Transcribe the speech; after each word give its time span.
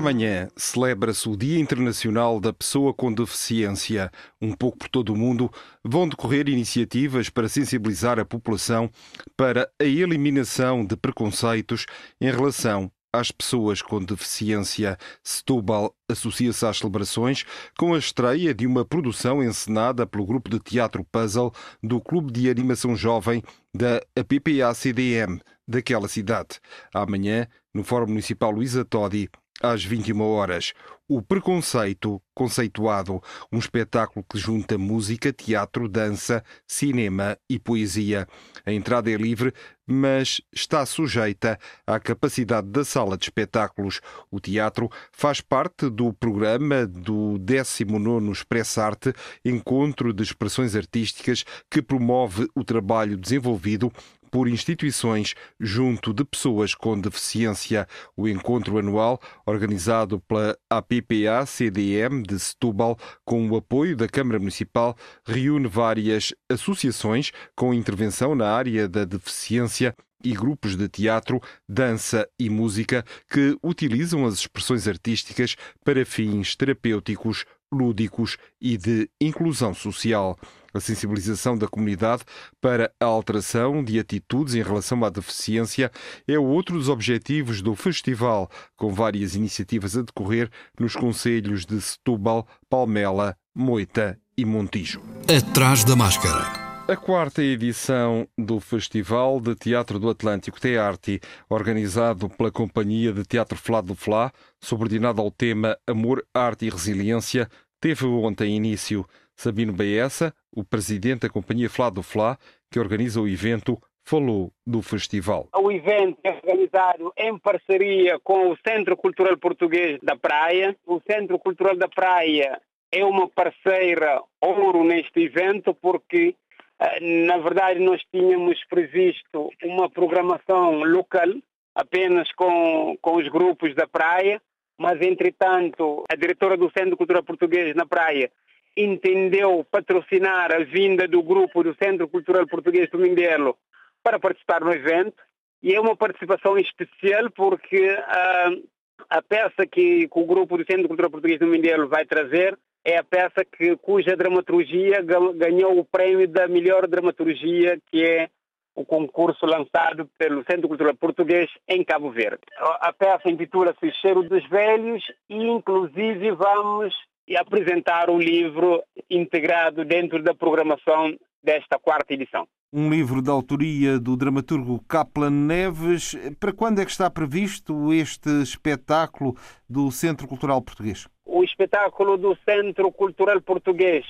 Amanhã 0.00 0.48
celebra-se 0.56 1.28
o 1.28 1.36
Dia 1.36 1.60
Internacional 1.60 2.40
da 2.40 2.54
Pessoa 2.54 2.94
com 2.94 3.12
Deficiência. 3.12 4.10
Um 4.40 4.54
pouco 4.54 4.78
por 4.78 4.88
todo 4.88 5.12
o 5.12 5.16
mundo 5.16 5.52
vão 5.84 6.08
decorrer 6.08 6.48
iniciativas 6.48 7.28
para 7.28 7.50
sensibilizar 7.50 8.18
a 8.18 8.24
população 8.24 8.90
para 9.36 9.70
a 9.78 9.84
eliminação 9.84 10.86
de 10.86 10.96
preconceitos 10.96 11.84
em 12.18 12.30
relação 12.30 12.90
às 13.12 13.30
pessoas 13.30 13.82
com 13.82 14.02
deficiência. 14.02 14.96
Setúbal 15.22 15.94
associa-se 16.08 16.64
às 16.64 16.78
celebrações 16.78 17.44
com 17.78 17.92
a 17.92 17.98
estreia 17.98 18.54
de 18.54 18.66
uma 18.66 18.86
produção 18.86 19.42
encenada 19.42 20.06
pelo 20.06 20.24
grupo 20.24 20.48
de 20.48 20.58
teatro 20.60 21.04
Puzzle 21.12 21.52
do 21.82 22.00
Clube 22.00 22.32
de 22.32 22.48
Animação 22.48 22.96
Jovem 22.96 23.42
da 23.74 24.00
APPA-CDM 24.16 25.42
daquela 25.68 26.08
cidade. 26.08 26.58
Amanhã, 26.94 27.46
no 27.72 27.84
Fórum 27.84 28.06
Municipal 28.06 28.50
Luísa 28.50 28.82
Todi, 28.82 29.28
às 29.60 29.84
21 29.84 30.20
horas. 30.22 30.72
O 31.06 31.20
Preconceito 31.20 32.22
Conceituado, 32.32 33.20
um 33.52 33.58
espetáculo 33.58 34.24
que 34.24 34.38
junta 34.38 34.78
música, 34.78 35.32
teatro, 35.32 35.88
dança, 35.88 36.42
cinema 36.66 37.36
e 37.48 37.58
poesia. 37.58 38.28
A 38.64 38.72
entrada 38.72 39.10
é 39.10 39.16
livre, 39.16 39.52
mas 39.84 40.40
está 40.52 40.86
sujeita 40.86 41.58
à 41.84 41.98
capacidade 41.98 42.68
da 42.68 42.84
sala 42.84 43.18
de 43.18 43.24
espetáculos. 43.24 44.00
O 44.30 44.38
teatro 44.38 44.88
faz 45.10 45.40
parte 45.40 45.90
do 45.90 46.12
programa 46.12 46.86
do 46.86 47.36
19 47.38 48.30
Expressarte, 48.30 49.12
encontro 49.44 50.12
de 50.12 50.22
expressões 50.22 50.76
artísticas 50.76 51.44
que 51.68 51.82
promove 51.82 52.48
o 52.54 52.62
trabalho 52.62 53.16
desenvolvido 53.16 53.92
por 54.30 54.48
instituições 54.48 55.34
junto 55.58 56.12
de 56.12 56.24
pessoas 56.24 56.74
com 56.74 57.00
deficiência. 57.00 57.86
O 58.16 58.28
encontro 58.28 58.78
anual, 58.78 59.20
organizado 59.44 60.20
pela 60.20 60.56
APPA-CDM 60.70 62.22
de 62.22 62.38
Setúbal, 62.38 62.98
com 63.24 63.48
o 63.48 63.56
apoio 63.56 63.96
da 63.96 64.08
Câmara 64.08 64.38
Municipal, 64.38 64.96
reúne 65.26 65.66
várias 65.66 66.32
associações 66.50 67.32
com 67.56 67.74
intervenção 67.74 68.34
na 68.34 68.50
área 68.50 68.88
da 68.88 69.04
deficiência 69.04 69.94
e 70.22 70.32
grupos 70.32 70.76
de 70.76 70.88
teatro, 70.88 71.40
dança 71.68 72.28
e 72.38 72.50
música 72.50 73.04
que 73.28 73.56
utilizam 73.62 74.26
as 74.26 74.34
expressões 74.34 74.86
artísticas 74.86 75.56
para 75.84 76.04
fins 76.04 76.54
terapêuticos, 76.54 77.44
lúdicos 77.72 78.36
e 78.60 78.76
de 78.76 79.08
inclusão 79.20 79.72
social. 79.72 80.38
A 80.72 80.80
sensibilização 80.80 81.56
da 81.56 81.66
comunidade 81.66 82.22
para 82.60 82.92
a 83.00 83.04
alteração 83.04 83.82
de 83.82 83.98
atitudes 83.98 84.54
em 84.54 84.62
relação 84.62 85.04
à 85.04 85.10
deficiência 85.10 85.90
é 86.26 86.38
outro 86.38 86.78
dos 86.78 86.88
objetivos 86.88 87.60
do 87.60 87.74
festival, 87.74 88.50
com 88.76 88.92
várias 88.92 89.34
iniciativas 89.34 89.96
a 89.96 90.02
decorrer 90.02 90.50
nos 90.78 90.94
conselhos 90.94 91.66
de 91.66 91.80
Setúbal, 91.80 92.46
Palmela, 92.68 93.36
Moita 93.54 94.18
e 94.36 94.44
Montijo. 94.44 95.02
Atrás 95.28 95.84
da 95.84 95.96
máscara. 95.96 96.70
A 96.88 96.96
quarta 96.96 97.40
edição 97.40 98.26
do 98.36 98.58
Festival 98.58 99.40
de 99.40 99.54
Teatro 99.54 99.98
do 99.98 100.10
Atlântico 100.10 100.60
Tearte, 100.60 101.20
organizado 101.48 102.28
pela 102.28 102.50
Companhia 102.50 103.12
de 103.12 103.22
Teatro 103.22 103.56
Flá 103.56 103.80
do 103.80 103.94
Flá, 103.94 104.32
subordinado 104.60 105.20
ao 105.22 105.30
tema 105.30 105.78
Amor, 105.86 106.26
Arte 106.34 106.66
e 106.66 106.68
Resiliência, 106.68 107.48
teve 107.80 108.06
ontem 108.06 108.56
início. 108.56 109.06
Sabino 109.36 109.72
Baessa, 109.72 110.34
o 110.52 110.64
presidente 110.64 111.22
da 111.22 111.28
Companhia 111.28 111.70
Flá 111.70 111.90
do 111.90 112.02
Flá, 112.02 112.38
que 112.70 112.78
organiza 112.78 113.20
o 113.20 113.28
evento, 113.28 113.80
falou 114.04 114.52
do 114.66 114.82
festival. 114.82 115.48
O 115.54 115.70
evento 115.70 116.18
é 116.24 116.30
organizado 116.30 117.12
em 117.16 117.38
parceria 117.38 118.18
com 118.20 118.50
o 118.50 118.56
Centro 118.66 118.96
Cultural 118.96 119.36
Português 119.38 119.98
da 120.02 120.16
Praia. 120.16 120.76
O 120.86 121.00
Centro 121.08 121.38
Cultural 121.38 121.76
da 121.76 121.88
Praia 121.88 122.60
é 122.92 123.04
uma 123.04 123.28
parceira 123.28 124.20
ouro 124.40 124.82
neste 124.82 125.20
evento 125.20 125.74
porque 125.74 126.34
eh, 126.80 127.00
na 127.26 127.38
verdade 127.38 127.78
nós 127.78 128.02
tínhamos 128.10 128.58
previsto 128.68 129.50
uma 129.62 129.88
programação 129.88 130.82
local 130.82 131.28
apenas 131.74 132.30
com, 132.32 132.96
com 133.00 133.16
os 133.16 133.28
grupos 133.28 133.74
da 133.76 133.86
praia, 133.86 134.42
mas 134.76 135.00
entretanto 135.00 136.04
a 136.10 136.16
diretora 136.16 136.56
do 136.56 136.70
Centro 136.76 136.96
Cultural 136.96 137.22
Português 137.22 137.76
na 137.76 137.86
praia 137.86 138.30
entendeu 138.76 139.66
patrocinar 139.70 140.54
a 140.54 140.64
vinda 140.64 141.06
do 141.06 141.22
grupo 141.22 141.62
do 141.62 141.74
Centro 141.82 142.08
Cultural 142.08 142.46
Português 142.46 142.88
do 142.90 142.98
Mindelo 142.98 143.56
para 144.02 144.18
participar 144.18 144.60
no 144.60 144.72
evento. 144.72 145.22
E 145.62 145.74
é 145.74 145.80
uma 145.80 145.96
participação 145.96 146.56
especial 146.56 147.30
porque 147.30 147.92
uh, 147.92 148.68
a 149.08 149.22
peça 149.22 149.66
que, 149.66 150.08
que, 150.08 150.18
o 150.18 150.26
grupo 150.26 150.56
do 150.56 150.64
Centro 150.64 150.88
Cultural 150.88 151.10
Português 151.10 151.38
do 151.38 151.46
Mindelo 151.46 151.88
vai 151.88 152.04
trazer 152.06 152.58
é 152.84 152.96
a 152.96 153.04
peça 153.04 153.44
que, 153.44 153.76
cuja 153.76 154.16
dramaturgia 154.16 155.02
ganhou 155.34 155.78
o 155.78 155.84
prêmio 155.84 156.26
da 156.26 156.48
melhor 156.48 156.86
dramaturgia, 156.86 157.78
que 157.90 158.02
é 158.02 158.30
o 158.74 158.84
concurso 158.84 159.44
lançado 159.44 160.08
pelo 160.16 160.44
Centro 160.50 160.68
Cultural 160.68 160.94
Português 160.94 161.50
em 161.68 161.84
Cabo 161.84 162.10
Verde. 162.10 162.40
A 162.58 162.92
peça 162.92 163.28
intitula-se 163.28 163.92
Cheiro 164.00 164.22
dos 164.22 164.48
Velhos 164.48 165.02
e, 165.28 165.36
inclusive, 165.36 166.30
vamos 166.32 166.94
e 167.30 167.36
apresentar 167.36 168.10
o 168.10 168.18
livro 168.18 168.82
integrado 169.08 169.84
dentro 169.84 170.20
da 170.20 170.34
programação 170.34 171.16
desta 171.40 171.78
quarta 171.78 172.12
edição. 172.12 172.44
Um 172.72 172.90
livro 172.90 173.22
da 173.22 173.30
autoria 173.30 174.00
do 174.00 174.16
dramaturgo 174.16 174.82
Kaplan 174.88 175.30
Neves. 175.30 176.16
Para 176.40 176.52
quando 176.52 176.80
é 176.80 176.84
que 176.84 176.90
está 176.90 177.08
previsto 177.08 177.92
este 177.92 178.28
espetáculo 178.42 179.36
do 179.68 179.92
Centro 179.92 180.26
Cultural 180.26 180.60
Português? 180.60 181.06
O 181.24 181.44
espetáculo 181.44 182.18
do 182.18 182.36
Centro 182.44 182.90
Cultural 182.90 183.40
Português 183.40 184.04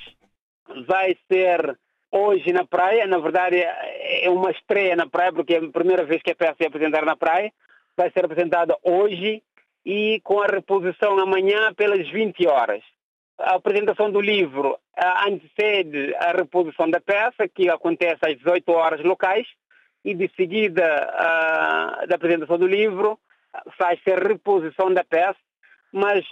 vai 0.87 1.15
ser 1.31 1.77
hoje 2.11 2.51
na 2.51 2.65
praia. 2.65 3.05
Na 3.05 3.19
verdade, 3.19 3.57
é 3.57 4.29
uma 4.31 4.49
estreia 4.49 4.95
na 4.95 5.07
praia, 5.07 5.31
porque 5.31 5.53
é 5.53 5.57
a 5.59 5.69
primeira 5.69 6.03
vez 6.03 6.23
que 6.23 6.31
a 6.31 6.35
peça 6.35 6.57
é 6.61 6.67
apresentada 6.67 7.05
na 7.05 7.15
praia. 7.15 7.53
Vai 7.95 8.09
ser 8.11 8.25
apresentada 8.25 8.75
hoje 8.83 9.43
e 9.85 10.19
com 10.23 10.41
a 10.41 10.47
reposição 10.47 11.19
amanhã 11.19 11.71
pelas 11.75 12.09
20 12.09 12.47
horas 12.47 12.81
a 13.43 13.55
apresentação 13.55 14.11
do 14.11 14.21
livro 14.21 14.77
antecede 15.27 16.15
a 16.15 16.31
reposição 16.31 16.89
da 16.89 16.99
peça, 16.99 17.47
que 17.47 17.69
acontece 17.69 18.19
às 18.21 18.37
18 18.37 18.71
horas 18.71 19.03
locais, 19.03 19.47
e 20.03 20.13
de 20.13 20.29
seguida 20.35 20.83
a, 20.85 22.05
da 22.07 22.15
apresentação 22.15 22.57
do 22.57 22.67
livro 22.67 23.19
faz-se 23.77 24.11
a 24.11 24.15
reposição 24.15 24.93
da 24.93 25.03
peça, 25.03 25.39
mas 25.91 26.25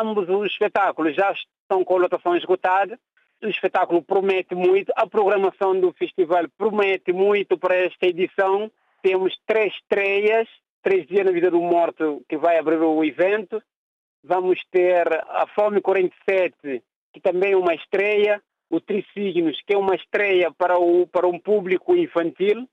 ambos 0.00 0.28
os 0.28 0.50
espetáculos 0.50 1.14
já 1.14 1.32
estão 1.32 1.84
com 1.84 1.96
lotação 1.96 2.36
esgotada. 2.36 2.98
O 3.42 3.48
espetáculo 3.48 4.02
promete 4.02 4.54
muito, 4.54 4.92
a 4.96 5.06
programação 5.06 5.78
do 5.78 5.92
festival 5.92 6.44
promete 6.56 7.12
muito 7.12 7.56
para 7.56 7.74
esta 7.74 8.06
edição. 8.06 8.70
Temos 9.02 9.38
três 9.46 9.72
estreias, 9.74 10.48
três 10.82 11.06
dias 11.06 11.24
na 11.24 11.32
vida 11.32 11.50
do 11.50 11.60
morto 11.60 12.22
que 12.28 12.36
vai 12.36 12.58
abrir 12.58 12.78
o 12.78 13.04
evento 13.04 13.62
vamos 14.22 14.60
ter 14.70 15.06
a 15.12 15.46
Fome 15.54 15.80
47, 15.80 16.82
que 17.12 17.20
também 17.20 17.52
é 17.52 17.56
uma 17.56 17.74
estreia, 17.74 18.42
o 18.70 18.80
Tricignos, 18.80 19.60
que 19.66 19.74
é 19.74 19.78
uma 19.78 19.94
estreia 19.94 20.52
para, 20.52 20.78
o, 20.78 21.06
para 21.06 21.26
um 21.26 21.38
público 21.38 21.96
infantil, 21.96 22.68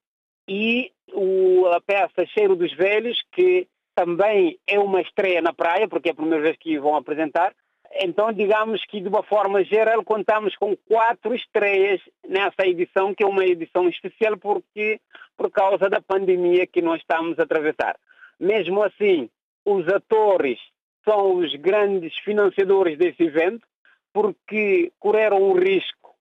e 0.48 0.92
o, 1.14 1.68
a 1.68 1.82
peça 1.82 2.26
Cheiro 2.28 2.56
dos 2.56 2.74
Velhos, 2.74 3.18
que 3.32 3.68
também 3.96 4.60
é 4.68 4.78
uma 4.78 5.02
estreia 5.02 5.42
na 5.42 5.54
praia, 5.54 5.88
porque 5.88 6.10
é 6.10 6.12
a 6.12 6.16
primeira 6.16 6.44
vez 6.44 6.58
que 6.58 6.78
vão 6.78 6.96
apresentar. 6.96 7.54
Então, 8.02 8.32
digamos 8.34 8.84
que 8.86 9.00
de 9.00 9.08
uma 9.08 9.24
forma 9.24 9.64
geral, 9.64 10.04
contamos 10.04 10.56
com 10.58 10.76
quatro 10.76 11.34
estreias 11.34 12.02
nessa 12.28 12.68
edição, 12.68 13.16
que 13.16 13.24
é 13.24 13.28
uma 13.28 13.46
edição 13.46 13.88
especial 13.88 14.38
porque 14.38 15.00
por 15.38 15.50
causa 15.50 15.90
da 15.90 16.02
pandemia 16.02 16.68
que 16.68 16.82
nós 16.82 17.00
estamos 17.00 17.40
a 17.40 17.44
atravessar. 17.44 17.98
Mesmo 18.38 18.84
assim, 18.84 19.30
os 19.66 19.88
atores 19.88 20.60
são 21.06 21.38
os 21.38 21.54
grandes 21.56 22.18
financiadores 22.20 22.98
desse 22.98 23.24
evento, 23.24 23.66
porque 24.12 24.92
correram 25.00 25.42
o 25.42 25.58
risco 25.58 26.16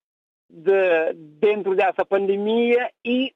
de, 0.48 1.12
dentro 1.40 1.74
dessa 1.74 2.04
pandemia 2.04 2.90
e 3.04 3.32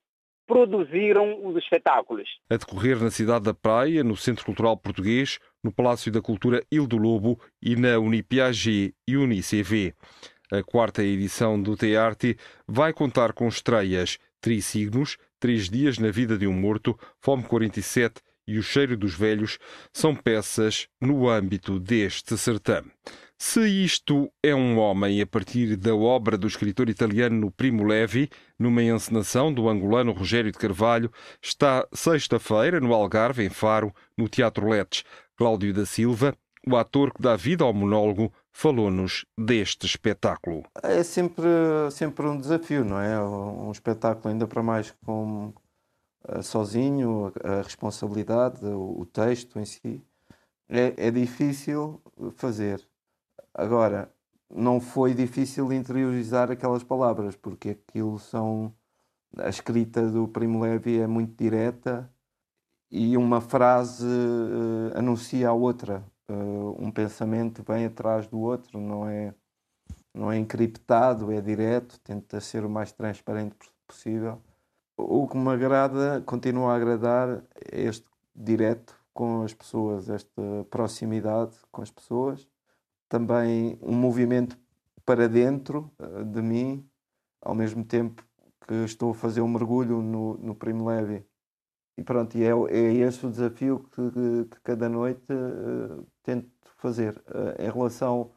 produziram 0.46 1.46
os 1.46 1.56
espetáculos. 1.56 2.28
A 2.48 2.56
decorrer 2.56 3.02
na 3.02 3.10
cidade 3.10 3.44
da 3.44 3.54
Praia, 3.54 4.02
no 4.02 4.16
Centro 4.16 4.44
Cultural 4.44 4.76
Português, 4.76 5.38
no 5.62 5.72
Palácio 5.72 6.10
da 6.10 6.22
Cultura 6.22 6.64
Il 6.70 6.86
do 6.86 6.96
Lobo 6.96 7.38
e 7.62 7.76
na 7.76 7.98
Unipiaget 7.98 8.94
e 9.06 9.16
UniCV. 9.16 9.94
A 10.50 10.62
quarta 10.62 11.02
edição 11.02 11.60
do 11.60 11.76
Tearte 11.76 12.36
vai 12.66 12.94
contar 12.94 13.34
com 13.34 13.46
estreias 13.46 14.18
Trisignos, 14.40 15.18
Três 15.38 15.68
Dias 15.68 15.98
na 15.98 16.10
Vida 16.10 16.38
de 16.38 16.46
um 16.46 16.52
Morto, 16.52 16.98
Fome 17.20 17.42
47 17.42 18.22
e 18.48 18.58
O 18.58 18.62
Cheiro 18.62 18.96
dos 18.96 19.14
Velhos 19.14 19.58
são 19.92 20.16
peças 20.16 20.88
no 20.98 21.28
âmbito 21.28 21.78
deste 21.78 22.38
certame. 22.38 22.90
Se 23.36 23.60
isto 23.68 24.32
é 24.42 24.52
um 24.52 24.78
homem 24.78 25.20
a 25.20 25.26
partir 25.26 25.76
da 25.76 25.94
obra 25.94 26.36
do 26.36 26.48
escritor 26.48 26.88
italiano 26.88 27.52
Primo 27.52 27.84
Levi, 27.84 28.28
numa 28.58 28.82
encenação 28.82 29.52
do 29.52 29.68
angolano 29.68 30.12
Rogério 30.12 30.50
de 30.50 30.58
Carvalho, 30.58 31.12
está 31.40 31.86
sexta-feira 31.92 32.80
no 32.80 32.92
Algarve, 32.92 33.44
em 33.44 33.50
Faro, 33.50 33.94
no 34.16 34.28
Teatro 34.28 34.68
Letes. 34.68 35.04
Cláudio 35.36 35.72
da 35.72 35.86
Silva, 35.86 36.34
o 36.66 36.76
ator 36.76 37.12
que 37.12 37.22
dá 37.22 37.36
vida 37.36 37.62
ao 37.62 37.72
monólogo, 37.72 38.32
falou-nos 38.50 39.24
deste 39.38 39.86
espetáculo. 39.86 40.64
É 40.82 41.04
sempre, 41.04 41.46
sempre 41.92 42.26
um 42.26 42.40
desafio, 42.40 42.84
não 42.84 43.00
é? 43.00 43.22
Um 43.22 43.70
espetáculo, 43.70 44.32
ainda 44.32 44.48
para 44.48 44.64
mais 44.64 44.92
com 45.04 45.52
sozinho, 46.42 47.32
a 47.42 47.62
responsabilidade, 47.62 48.64
o, 48.64 49.00
o 49.00 49.06
texto 49.06 49.58
em 49.58 49.64
si. 49.64 50.02
É, 50.68 51.08
é 51.08 51.10
difícil 51.10 52.00
fazer. 52.36 52.86
Agora, 53.54 54.12
não 54.50 54.80
foi 54.80 55.14
difícil 55.14 55.72
interiorizar 55.72 56.50
aquelas 56.50 56.82
palavras, 56.82 57.36
porque 57.36 57.70
aquilo 57.70 58.18
são. 58.18 58.74
A 59.36 59.48
escrita 59.48 60.08
do 60.10 60.26
Primo 60.26 60.60
Levi 60.60 60.98
é 60.98 61.06
muito 61.06 61.36
direta 61.36 62.10
e 62.90 63.16
uma 63.16 63.40
frase 63.40 64.06
uh, 64.06 64.96
anuncia 64.98 65.50
a 65.50 65.52
outra. 65.52 66.02
Uh, 66.30 66.76
um 66.78 66.90
pensamento 66.90 67.62
vem 67.62 67.84
atrás 67.86 68.26
do 68.26 68.40
outro, 68.40 68.80
não 68.80 69.06
é, 69.06 69.34
não 70.14 70.32
é 70.32 70.38
encriptado, 70.38 71.30
é 71.30 71.40
direto, 71.40 72.00
tenta 72.00 72.40
ser 72.40 72.64
o 72.64 72.70
mais 72.70 72.90
transparente 72.90 73.56
possível. 73.86 74.40
O 74.98 75.28
que 75.28 75.36
me 75.36 75.50
agrada, 75.50 76.20
continua 76.26 76.72
a 76.72 76.76
agradar, 76.76 77.42
é 77.70 77.82
este 77.82 78.04
direto 78.34 78.98
com 79.14 79.42
as 79.42 79.54
pessoas, 79.54 80.08
esta 80.08 80.42
proximidade 80.70 81.56
com 81.70 81.82
as 81.82 81.90
pessoas 81.90 82.48
também 83.08 83.78
um 83.80 83.94
movimento 83.94 84.58
para 85.04 85.28
dentro 85.28 85.90
uh, 85.98 86.24
de 86.24 86.42
mim, 86.42 86.86
ao 87.40 87.54
mesmo 87.54 87.84
tempo 87.84 88.22
que 88.66 88.74
estou 88.84 89.12
a 89.12 89.14
fazer 89.14 89.40
um 89.40 89.48
mergulho 89.48 90.02
no, 90.02 90.36
no 90.38 90.54
Primo 90.54 90.86
Levi. 90.86 91.24
E 91.96 92.02
pronto, 92.02 92.36
e 92.36 92.44
é, 92.44 92.50
é 92.70 92.92
esse 92.94 93.24
o 93.26 93.30
desafio 93.30 93.88
que, 93.90 94.44
que 94.44 94.60
cada 94.62 94.88
noite 94.88 95.32
uh, 95.32 96.06
tento 96.22 96.50
fazer 96.76 97.16
uh, 97.28 97.60
em 97.60 97.70
relação 97.70 98.30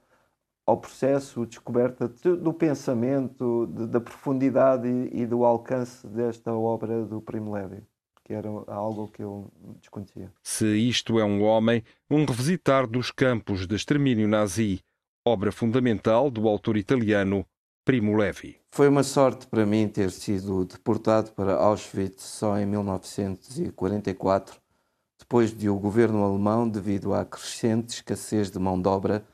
ao 0.72 0.78
processo, 0.78 1.46
descoberta 1.46 2.08
de, 2.08 2.36
do 2.36 2.54
pensamento, 2.54 3.68
de, 3.68 3.88
da 3.88 4.02
profundidade 4.02 4.88
e, 4.88 5.22
e, 5.22 5.26
do 5.26 5.46
alcance 5.46 6.08
desta 6.08 6.54
obra 6.54 7.06
do 7.06 7.22
Primo 7.22 7.54
Levi 7.54 7.84
que 8.24 8.34
era 8.34 8.48
algo 8.68 9.10
que 9.10 9.22
eu 9.22 9.52
desconhecia. 9.82 10.32
Se 10.42 10.66
isto 10.66 11.20
é 11.20 11.26
um 11.26 11.44
homem, 11.44 11.84
um 12.10 12.24
revisitar 12.24 12.88
dos 12.88 13.12
campos 13.12 13.68
de 13.68 13.76
extermínio 13.76 14.26
nazi, 14.26 14.80
obra 15.28 15.52
fundamental 15.52 16.32
do 16.32 16.48
autor 16.48 16.78
italiano 16.78 17.46
Primo 17.84 18.16
Levi. 18.16 18.58
Foi 18.72 18.88
uma 18.88 19.04
sorte 19.04 19.48
para 19.48 19.66
mim 19.66 19.88
ter 19.88 20.12
sido 20.12 20.64
deportado 20.64 21.32
para 21.32 21.56
Auschwitz 21.56 22.24
só 22.24 22.58
em 22.58 22.66
1944, 22.66 24.62
depois 25.20 25.54
de 25.54 25.68
o 25.68 25.78
governo 25.78 26.24
alemão, 26.24 26.70
devido 26.70 27.14
à 27.14 27.26
crescente 27.26 27.90
escassez 27.90 28.50
de 28.50 28.60
mão 28.60 28.82
de 28.82 28.88
obra, 28.88 29.26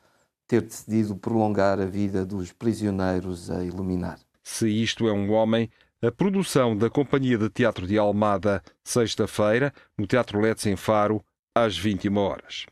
ter 0.47 0.61
decidido 0.61 1.15
prolongar 1.15 1.79
a 1.79 1.85
vida 1.85 2.25
dos 2.25 2.51
prisioneiros 2.51 3.51
a 3.51 3.63
iluminar. 3.63 4.19
Se 4.43 4.69
isto 4.69 5.07
é 5.07 5.11
um 5.11 5.31
homem, 5.31 5.69
a 6.01 6.11
produção 6.11 6.77
da 6.77 6.89
Companhia 6.89 7.37
de 7.37 7.49
Teatro 7.49 7.85
de 7.85 7.97
Almada, 7.97 8.63
sexta-feira, 8.83 9.73
no 9.97 10.07
Teatro 10.07 10.39
Let's 10.39 10.65
em 10.65 10.75
Faro, 10.75 11.23
às 11.53 11.77
21 11.77 12.17
horas. 12.17 12.65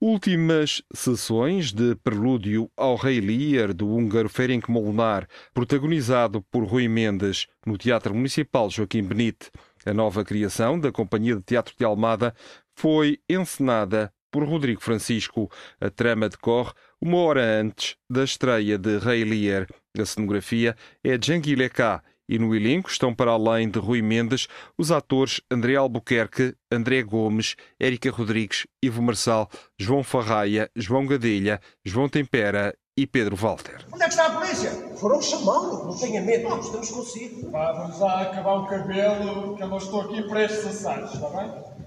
Últimas 0.00 0.82
sessões 0.94 1.72
de 1.72 1.94
prelúdio 1.96 2.70
ao 2.74 2.96
Rei 2.96 3.20
Lear 3.20 3.74
do 3.74 3.86
húngaro 3.86 4.30
Ferenc 4.30 4.70
Molnar, 4.70 5.28
protagonizado 5.52 6.40
por 6.50 6.64
Rui 6.64 6.88
Mendes, 6.88 7.46
no 7.66 7.76
Teatro 7.76 8.14
Municipal 8.14 8.70
Joaquim 8.70 9.02
Benite. 9.02 9.50
A 9.84 9.92
nova 9.92 10.24
criação 10.24 10.80
da 10.80 10.90
Companhia 10.90 11.36
de 11.36 11.42
Teatro 11.42 11.74
de 11.76 11.84
Almada 11.84 12.34
foi 12.74 13.20
encenada 13.28 14.10
por 14.30 14.44
Rodrigo 14.44 14.80
Francisco. 14.80 15.50
A 15.80 15.90
trama 15.90 16.28
decorre 16.28 16.72
uma 17.00 17.18
hora 17.18 17.60
antes 17.60 17.96
da 18.08 18.24
estreia 18.24 18.78
de 18.78 18.98
Rei 18.98 19.24
Lear. 19.24 19.66
A 19.98 20.04
cenografia 20.04 20.76
é 21.02 21.18
de 21.18 21.26
Jean 21.26 21.40
Guillecá 21.40 22.02
e 22.30 22.38
no 22.38 22.54
elenco 22.54 22.88
estão, 22.88 23.12
para 23.12 23.32
além 23.32 23.68
de 23.68 23.80
Rui 23.80 24.00
Mendes, 24.00 24.46
os 24.78 24.92
atores 24.92 25.40
André 25.50 25.74
Albuquerque, 25.74 26.54
André 26.70 27.02
Gomes, 27.02 27.56
Érica 27.78 28.08
Rodrigues, 28.08 28.68
Ivo 28.80 29.02
Marçal, 29.02 29.50
João 29.76 30.04
Farraia, 30.04 30.70
João 30.76 31.04
Gadelha, 31.06 31.60
João 31.84 32.08
Tempera 32.08 32.72
e 32.96 33.04
Pedro 33.04 33.34
Walter. 33.34 33.84
Onde 33.92 34.04
é 34.04 34.06
que 34.06 34.12
está 34.12 34.26
a 34.26 34.30
polícia? 34.30 34.70
Foram 35.00 35.20
chamá-lo, 35.20 35.86
não 35.86 35.98
tenha 35.98 36.20
medo, 36.20 36.48
nós 36.48 36.66
estamos 36.66 36.90
consigo. 36.90 37.50
Vá, 37.50 37.72
vamos 37.72 37.98
lá 37.98 38.22
acabar 38.22 38.54
o 38.58 38.66
cabelo, 38.66 39.56
que 39.56 39.62
eu 39.64 39.68
não 39.68 39.78
estou 39.78 40.02
aqui 40.02 40.22
para 40.28 40.44
estes 40.44 40.66
assaltos, 40.66 41.14
está 41.14 41.30
bem? 41.30 41.79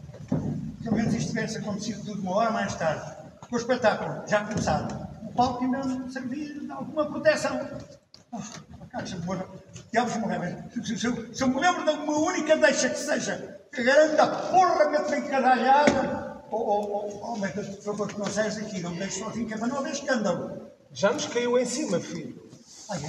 Pelo 0.83 0.95
menos 0.97 1.13
isto 1.13 1.29
tivesse 1.29 1.57
acontecido 1.57 2.03
tudo 2.05 2.21
uma 2.21 2.35
hora 2.35 2.51
mais 2.51 2.75
tarde. 2.75 3.15
O 3.49 3.57
espetáculo 3.57 4.27
já 4.27 4.45
começado. 4.45 5.07
O 5.23 5.33
palco 5.33 5.63
ainda 5.63 5.83
não 5.83 6.09
servia 6.09 6.59
de 6.59 6.71
alguma 6.71 7.05
proteção. 7.05 7.59
Caixa 8.91 9.17
de 9.17 9.25
Moura, 9.25 9.47
Diabos 9.91 10.17
morrer, 10.17 10.65
se, 10.71 10.97
se, 10.97 11.35
se 11.35 11.43
eu 11.43 11.47
me 11.47 11.59
lembro 11.59 11.83
de 11.83 11.89
uma 11.89 12.17
única 12.19 12.55
deixa 12.57 12.89
que 12.89 12.99
seja, 12.99 13.59
que 13.71 13.83
garanta 13.83 14.23
a 14.23 14.27
porra 14.27 14.89
me 14.89 14.99
tem 14.99 15.19
encadalhada, 15.19 16.43
oh, 16.51 16.57
oh, 16.57 17.19
oh, 17.21 17.25
aumenta 17.25 17.63
por 17.63 17.81
favor 17.81 18.07
que 18.07 18.19
não 18.19 18.27
saias 18.27 18.57
aqui, 18.57 18.81
não 18.81 18.91
me 18.91 18.99
deixes 18.99 19.17
sozinho, 19.17 19.47
que 19.47 19.55
é 19.55 19.57
para 19.57 19.67
não 19.67 19.79
haver 19.79 19.93
escândalo. 19.93 20.67
Já 20.91 21.11
nos 21.11 21.25
caiu 21.25 21.57
em 21.57 21.65
cima, 21.65 21.99
filho. 21.99 22.39
Ah, 22.87 22.97
é? 22.97 23.01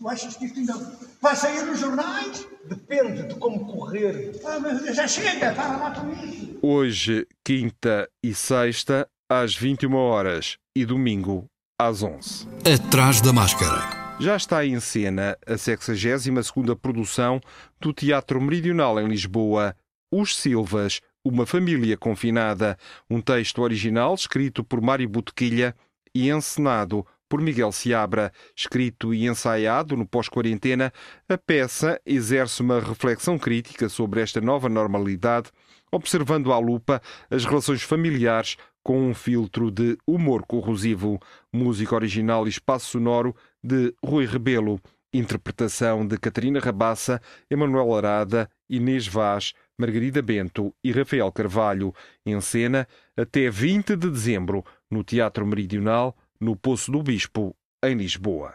Tu 0.00 0.08
achas 0.08 0.34
que 0.34 0.46
isto 0.46 0.58
ainda 0.58 0.74
vai 1.20 1.36
sair 1.36 1.62
nos 1.62 1.78
jornais? 1.78 2.48
Depende 2.64 3.22
de 3.24 3.34
como 3.34 3.66
correr. 3.66 4.32
Ah, 4.46 4.58
mas 4.58 4.96
já 4.96 5.06
chega, 5.06 5.52
para 5.52 5.76
lá 5.76 5.90
com 5.90 6.10
isso. 6.24 6.58
Hoje, 6.62 7.26
quinta 7.44 8.08
e 8.24 8.34
sexta, 8.34 9.06
às 9.28 9.54
21 9.54 9.94
horas 9.94 10.56
e 10.74 10.86
domingo, 10.86 11.44
às 11.78 12.02
11. 12.02 12.48
Atrás 12.64 13.20
da 13.20 13.30
máscara 13.30 14.16
já 14.18 14.36
está 14.36 14.64
em 14.64 14.80
cena 14.80 15.36
a 15.46 15.52
62ª 15.52 16.74
produção 16.76 17.38
do 17.78 17.92
Teatro 17.92 18.40
Meridional 18.40 18.98
em 18.98 19.06
Lisboa, 19.06 19.76
Os 20.10 20.34
Silvas, 20.34 21.02
uma 21.22 21.44
família 21.44 21.98
confinada, 21.98 22.78
um 23.10 23.20
texto 23.20 23.60
original 23.60 24.14
escrito 24.14 24.64
por 24.64 24.80
Mário 24.80 25.10
Botequilha 25.10 25.76
e 26.14 26.30
encenado 26.30 27.06
por 27.30 27.40
Miguel 27.40 27.70
Seabra. 27.70 28.32
Escrito 28.54 29.14
e 29.14 29.26
ensaiado 29.26 29.96
no 29.96 30.04
pós-quarentena, 30.04 30.92
a 31.28 31.38
peça 31.38 31.98
exerce 32.04 32.60
uma 32.60 32.80
reflexão 32.80 33.38
crítica 33.38 33.88
sobre 33.88 34.20
esta 34.20 34.40
nova 34.40 34.68
normalidade, 34.68 35.50
observando 35.92 36.52
à 36.52 36.58
lupa 36.58 37.00
as 37.30 37.44
relações 37.44 37.82
familiares 37.82 38.56
com 38.82 39.08
um 39.08 39.14
filtro 39.14 39.70
de 39.70 39.96
humor 40.06 40.44
corrosivo. 40.44 41.20
Música 41.52 41.94
original 41.94 42.46
e 42.46 42.50
espaço 42.50 42.90
sonoro 42.90 43.34
de 43.62 43.94
Rui 44.04 44.26
Rebelo. 44.26 44.80
Interpretação 45.12 46.06
de 46.06 46.16
Catarina 46.16 46.60
Rabassa, 46.60 47.20
Emanuel 47.50 47.94
Arada, 47.96 48.48
Inês 48.68 49.08
Vaz, 49.08 49.54
Margarida 49.76 50.22
Bento 50.22 50.72
e 50.84 50.92
Rafael 50.92 51.30
Carvalho. 51.32 51.92
Em 52.24 52.40
cena 52.40 52.86
até 53.16 53.50
20 53.50 53.96
de 53.96 54.08
dezembro, 54.08 54.64
no 54.88 55.02
Teatro 55.02 55.44
Meridional, 55.44 56.16
no 56.40 56.56
Poço 56.56 56.90
do 56.90 57.02
Bispo, 57.02 57.54
em 57.84 57.94
Lisboa. 57.94 58.54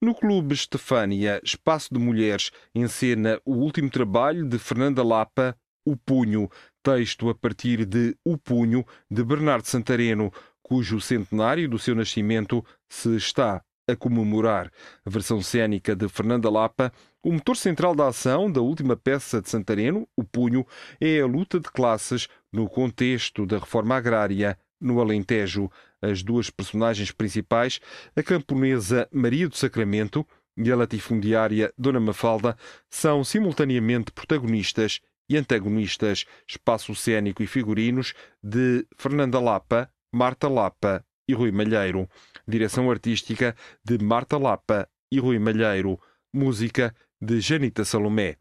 No 0.00 0.14
Clube 0.14 0.54
Estefânia, 0.54 1.40
Espaço 1.44 1.92
de 1.92 2.00
Mulheres, 2.00 2.50
encena 2.74 3.38
o 3.44 3.52
último 3.52 3.90
trabalho 3.90 4.48
de 4.48 4.58
Fernanda 4.58 5.04
Lapa, 5.04 5.54
O 5.84 5.94
Punho, 5.94 6.48
texto 6.82 7.28
a 7.28 7.34
partir 7.34 7.84
de 7.84 8.16
O 8.24 8.38
Punho, 8.38 8.84
de 9.10 9.22
Bernardo 9.22 9.66
Santareno, 9.66 10.32
cujo 10.62 11.00
centenário 11.00 11.68
do 11.68 11.78
seu 11.78 11.94
nascimento 11.94 12.64
se 12.88 13.14
está 13.16 13.62
a 13.86 13.96
comemorar. 13.96 14.70
A 15.04 15.10
versão 15.10 15.42
cênica 15.42 15.94
de 15.94 16.08
Fernanda 16.08 16.48
Lapa, 16.48 16.90
o 17.22 17.32
motor 17.32 17.56
central 17.56 17.94
da 17.94 18.08
ação 18.08 18.50
da 18.50 18.62
última 18.62 18.96
peça 18.96 19.42
de 19.42 19.50
Santareno, 19.50 20.08
o 20.16 20.24
Punho, 20.24 20.66
é 20.98 21.20
a 21.20 21.26
luta 21.26 21.60
de 21.60 21.70
classes 21.70 22.26
no 22.50 22.68
contexto 22.68 23.44
da 23.44 23.58
reforma 23.58 23.96
agrária 23.96 24.58
no 24.80 25.00
Alentejo. 25.00 25.70
As 26.02 26.22
duas 26.22 26.50
personagens 26.50 27.10
principais, 27.10 27.80
a 28.16 28.22
camponesa 28.22 29.08
Maria 29.12 29.48
do 29.48 29.56
Sacramento, 29.56 30.26
e 30.56 30.70
a 30.70 30.76
latifundiária 30.76 31.72
Dona 31.78 32.00
Mafalda 32.00 32.56
são 32.90 33.24
simultaneamente 33.24 34.12
protagonistas 34.12 35.00
e 35.28 35.36
antagonistas, 35.36 36.24
espaço 36.46 36.94
cênico 36.94 37.42
e 37.42 37.46
figurinos 37.46 38.14
de 38.42 38.86
Fernanda 38.96 39.38
Lapa, 39.38 39.90
Marta 40.12 40.48
Lapa 40.48 41.04
e 41.28 41.32
Rui 41.32 41.52
Malheiro. 41.52 42.08
Direção 42.46 42.90
artística 42.90 43.54
de 43.84 43.96
Marta 43.98 44.36
Lapa 44.36 44.88
e 45.10 45.20
Rui 45.20 45.38
Malheiro. 45.38 45.98
Música 46.32 46.94
de 47.20 47.40
Janita 47.40 47.84
Salomé. 47.84 48.36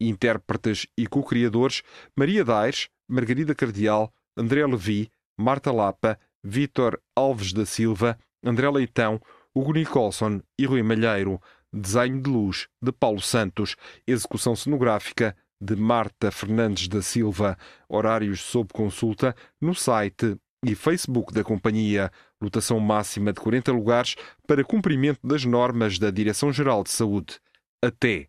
Intérpretes 0.00 0.86
e 0.96 1.06
co-criadores 1.06 1.82
Maria 2.16 2.42
Daires, 2.42 2.88
Margarida 3.06 3.54
Cardial, 3.54 4.12
André 4.34 4.64
Levi, 4.64 5.10
Marta 5.38 5.70
Lapa, 5.70 6.18
Vítor 6.42 7.00
Alves 7.14 7.52
da 7.52 7.66
Silva, 7.66 8.18
André 8.42 8.68
Leitão, 8.70 9.20
Hugo 9.54 9.72
Nicholson 9.72 10.40
e 10.58 10.64
Rui 10.64 10.82
Malheiro. 10.82 11.40
Desenho 11.72 12.20
de 12.20 12.28
luz 12.28 12.66
de 12.82 12.90
Paulo 12.90 13.20
Santos. 13.20 13.76
Execução 14.06 14.56
cenográfica 14.56 15.36
de 15.60 15.76
Marta 15.76 16.30
Fernandes 16.30 16.88
da 16.88 17.02
Silva. 17.02 17.56
Horários 17.88 18.40
sob 18.40 18.72
consulta 18.72 19.34
no 19.60 19.74
site 19.74 20.36
e 20.64 20.74
Facebook 20.74 21.32
da 21.32 21.44
companhia. 21.44 22.10
Lotação 22.40 22.80
máxima 22.80 23.32
de 23.32 23.40
40 23.40 23.72
lugares 23.72 24.16
para 24.46 24.64
cumprimento 24.64 25.20
das 25.22 25.44
normas 25.44 25.98
da 25.98 26.10
Direção-Geral 26.10 26.82
de 26.82 26.90
Saúde. 26.90 27.38
Até 27.84 28.28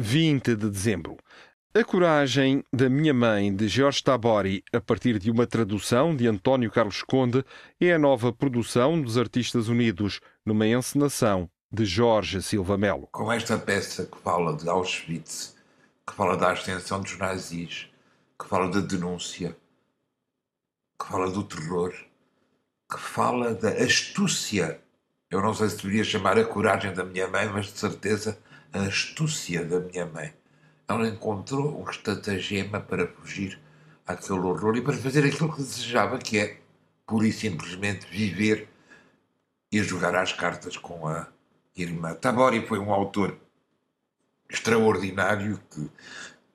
20 0.00 0.56
de 0.56 0.70
dezembro. 0.70 1.16
A 1.72 1.84
Coragem 1.84 2.64
da 2.72 2.90
Minha 2.90 3.14
Mãe, 3.14 3.54
de 3.54 3.68
Jorge 3.68 4.02
Tabori, 4.02 4.64
a 4.72 4.80
partir 4.80 5.20
de 5.20 5.30
uma 5.30 5.46
tradução 5.46 6.16
de 6.16 6.26
António 6.26 6.68
Carlos 6.68 7.00
Conde, 7.00 7.44
é 7.80 7.92
a 7.92 7.98
nova 7.98 8.32
produção 8.32 9.00
dos 9.00 9.16
Artistas 9.16 9.68
Unidos, 9.68 10.20
numa 10.44 10.66
encenação 10.66 11.48
de 11.70 11.84
Jorge 11.84 12.42
Silva 12.42 12.76
Melo. 12.76 13.06
Com 13.12 13.30
esta 13.30 13.56
peça 13.56 14.04
que 14.04 14.18
fala 14.18 14.56
de 14.56 14.68
Auschwitz, 14.68 15.56
que 16.04 16.12
fala 16.12 16.36
da 16.36 16.50
ascensão 16.50 17.02
dos 17.02 17.16
nazis, 17.16 17.88
que 18.36 18.48
fala 18.48 18.68
da 18.68 18.80
denúncia, 18.80 19.56
que 21.00 21.06
fala 21.06 21.30
do 21.30 21.44
terror, 21.44 21.94
que 22.90 22.98
fala 22.98 23.54
da 23.54 23.70
astúcia. 23.70 24.80
Eu 25.30 25.40
não 25.40 25.54
sei 25.54 25.68
se 25.68 25.76
deveria 25.76 26.02
chamar 26.02 26.36
a 26.36 26.44
coragem 26.44 26.92
da 26.92 27.04
minha 27.04 27.28
mãe, 27.28 27.48
mas 27.48 27.66
de 27.66 27.78
certeza 27.78 28.36
a 28.72 28.80
astúcia 28.80 29.64
da 29.64 29.78
minha 29.78 30.06
mãe. 30.06 30.39
Ela 30.90 31.06
encontrou 31.06 31.80
um 31.80 31.88
estratagema 31.88 32.80
para 32.80 33.06
fugir 33.06 33.60
àquele 34.04 34.40
horror 34.40 34.76
e 34.76 34.82
para 34.82 34.96
fazer 34.96 35.24
aquilo 35.24 35.52
que 35.52 35.62
desejava, 35.62 36.18
que 36.18 36.36
é, 36.36 36.58
pura 37.06 37.28
e 37.28 37.32
simplesmente, 37.32 38.08
viver 38.10 38.68
e 39.70 39.80
jogar 39.84 40.16
às 40.16 40.32
cartas 40.32 40.76
com 40.76 41.06
a 41.06 41.28
irmã. 41.76 42.12
Tabori 42.14 42.66
foi 42.66 42.80
um 42.80 42.92
autor 42.92 43.38
extraordinário 44.50 45.60
que 45.70 45.88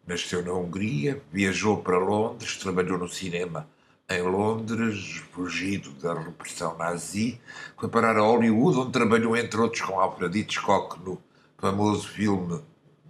nasceu 0.06 0.44
na 0.44 0.52
Hungria, 0.52 1.24
viajou 1.32 1.82
para 1.82 1.98
Londres, 1.98 2.58
trabalhou 2.58 2.98
no 2.98 3.08
cinema 3.08 3.66
em 4.10 4.22
Londres, 4.22 5.24
fugido 5.32 5.92
da 5.92 6.14
repressão 6.14 6.78
nazi, 6.78 7.40
foi 7.78 7.88
parar 7.88 8.18
a 8.18 8.22
Hollywood, 8.22 8.80
onde 8.80 8.92
trabalhou, 8.92 9.38
entre 9.38 9.62
outros, 9.62 9.82
com 9.82 9.98
Alfred 9.98 10.38
Hitchcock 10.38 11.00
no 11.00 11.22
famoso 11.58 12.10
filme 12.10 12.62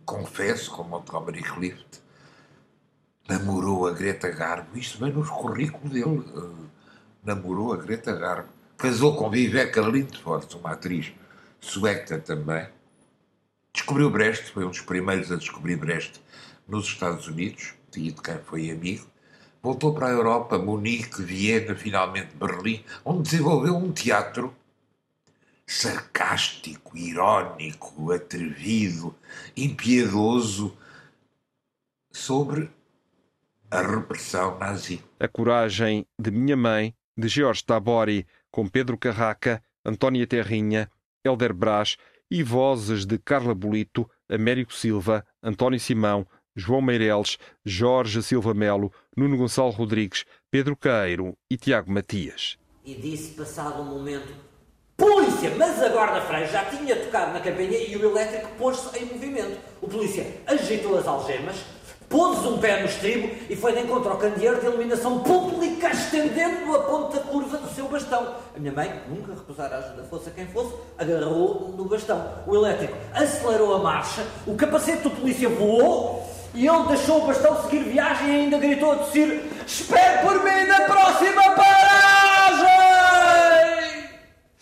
Confesso, 0.06 0.72
com 0.72 0.84
Montgomery 0.84 1.42
Clift. 1.42 2.02
Namorou 3.28 3.88
a 3.88 3.92
Greta 3.92 4.30
Garbo, 4.30 4.78
isto 4.78 5.00
vem 5.00 5.12
nos 5.12 5.30
currículos 5.30 5.92
dele. 5.92 6.06
Uh, 6.06 6.70
namorou 7.24 7.74
a 7.74 7.78
Greta 7.78 8.14
Garbo. 8.14 8.50
Casou 8.78 9.16
com 9.16 9.30
Viveka 9.30 9.82
Lindfors, 9.82 10.54
uma 10.54 10.72
atriz 10.72 11.12
sueca 11.60 12.20
também. 12.20 12.68
Descobriu 13.74 14.10
Brecht, 14.10 14.52
foi 14.52 14.66
um 14.66 14.70
dos 14.70 14.82
primeiros 14.82 15.32
a 15.32 15.36
descobrir 15.36 15.76
Brecht 15.76 16.22
nos 16.68 16.86
Estados 16.86 17.28
Unidos, 17.28 17.74
e 17.96 18.12
de 18.12 18.22
quem 18.22 18.38
foi 18.40 18.70
amigo 18.70 19.08
voltou 19.66 19.96
para 19.96 20.08
a 20.08 20.12
Europa, 20.12 20.60
Munique, 20.60 21.24
Viena, 21.24 21.74
finalmente 21.74 22.36
Berlim, 22.36 22.84
onde 23.04 23.24
desenvolveu 23.24 23.76
um 23.76 23.92
teatro 23.92 24.56
sarcástico, 25.68 26.98
irónico, 26.98 28.12
atrevido, 28.12 29.16
impiedoso 29.56 30.78
sobre 32.12 32.70
a 33.70 33.82
repressão 33.82 34.58
nazi. 34.60 35.04
A 35.20 35.28
coragem 35.28 36.06
de 36.20 36.32
minha 36.32 36.56
mãe, 36.56 36.96
de 37.18 37.28
Jorge 37.28 37.64
Tabori, 37.64 38.28
com 38.52 38.68
Pedro 38.68 38.98
Carraca, 38.98 39.62
Antónia 39.84 40.26
Terrinha, 40.28 40.90
Helder 41.24 41.54
Brás 41.54 41.98
e 42.30 42.44
vozes 42.44 43.06
de 43.06 43.18
Carla 43.18 43.54
Bolito, 43.54 44.10
Américo 44.30 44.74
Silva, 44.74 45.26
António 45.42 45.80
Simão, 45.80 46.28
João 46.56 46.82
Meireles, 46.82 47.38
Jorge 47.66 48.24
Silva 48.24 48.54
Melo, 48.54 48.92
Nuno 49.16 49.38
Gonçalo 49.38 49.72
Rodrigues, 49.72 50.26
Pedro 50.50 50.76
Caeiro 50.76 51.38
e 51.50 51.58
Tiago 51.58 51.92
Matias. 51.92 52.58
E 52.84 52.96
disse, 52.96 53.34
passado 53.34 53.82
um 53.82 53.86
momento, 53.86 54.34
Polícia! 54.98 55.52
Mas 55.58 55.82
a 55.84 55.90
guarda-freio 55.90 56.48
já 56.48 56.64
tinha 56.66 56.96
tocado 56.96 57.34
na 57.34 57.42
campainha 57.42 57.78
e 57.78 57.98
o 57.98 58.10
elétrico 58.10 58.48
pôs-se 58.58 58.98
em 58.98 59.06
movimento. 59.06 59.58
O 59.82 59.88
polícia 59.88 60.26
agitou 60.48 60.98
as 60.98 61.06
algemas, 61.06 61.58
pôs 62.08 62.46
um 62.46 62.58
pé 62.60 62.80
no 62.80 62.86
estribo 62.86 63.30
e 63.50 63.56
foi 63.58 63.74
de 63.74 63.82
encontro 63.82 64.10
ao 64.10 64.18
candeeiro 64.18 64.62
de 64.62 64.68
iluminação 64.68 65.20
pública, 65.20 65.90
estendendo 65.90 66.74
a 66.74 66.84
ponta 66.84 67.20
curva 67.20 67.58
do 67.58 67.70
seu 67.76 67.90
bastão. 67.90 68.36
A 68.56 68.60
minha 68.60 68.72
mãe, 68.72 69.02
nunca 69.10 69.34
recusara 69.34 69.80
ajuda, 69.80 70.04
fosse 70.04 70.30
a 70.30 70.32
quem 70.32 70.48
fosse, 70.48 70.74
agarrou 70.98 71.74
no 71.76 71.84
bastão. 71.84 72.34
O 72.48 72.56
elétrico 72.56 72.96
acelerou 73.14 73.76
a 73.76 73.80
marcha, 73.80 74.26
o 74.48 74.56
capacete 74.56 75.04
do 75.04 75.10
polícia 75.10 75.50
voou 75.50 76.26
e 76.54 76.66
ele 76.66 76.88
deixou 76.88 77.22
o 77.22 77.28
bastão 77.28 77.62
seguir 77.64 77.84
viagem 77.84 78.28
e 78.30 78.32
ainda 78.32 78.58
gritou 78.58 78.94
a 78.94 78.96
tossir: 78.96 79.44
Espere 79.68 80.20
por 80.26 80.42
mim 80.42 80.68
na 80.68 80.82
próxima 80.82 81.42
paragem! 81.54 81.85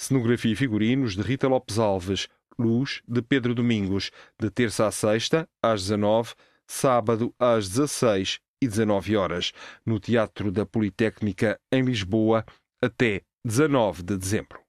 Cenografia 0.03 0.51
e 0.51 0.55
figurinos 0.55 1.15
de 1.15 1.21
Rita 1.21 1.47
Lopes 1.47 1.79
Alves. 1.79 2.27
Luz 2.59 3.01
de 3.07 3.21
Pedro 3.21 3.55
Domingos, 3.55 4.11
de 4.37 4.49
terça 4.49 4.85
a 4.85 4.91
sexta, 4.91 5.47
às 5.61 5.83
19, 5.83 6.33
sábado 6.67 7.33
às 7.39 7.69
16 7.69 8.39
e 8.61 8.67
19 8.67 9.15
horas, 9.15 9.53
no 9.85 9.99
Teatro 9.99 10.51
da 10.51 10.65
Politécnica 10.65 11.57
em 11.71 11.83
Lisboa, 11.83 12.45
até 12.81 13.21
19 13.45 14.03
de 14.03 14.17
dezembro. 14.17 14.59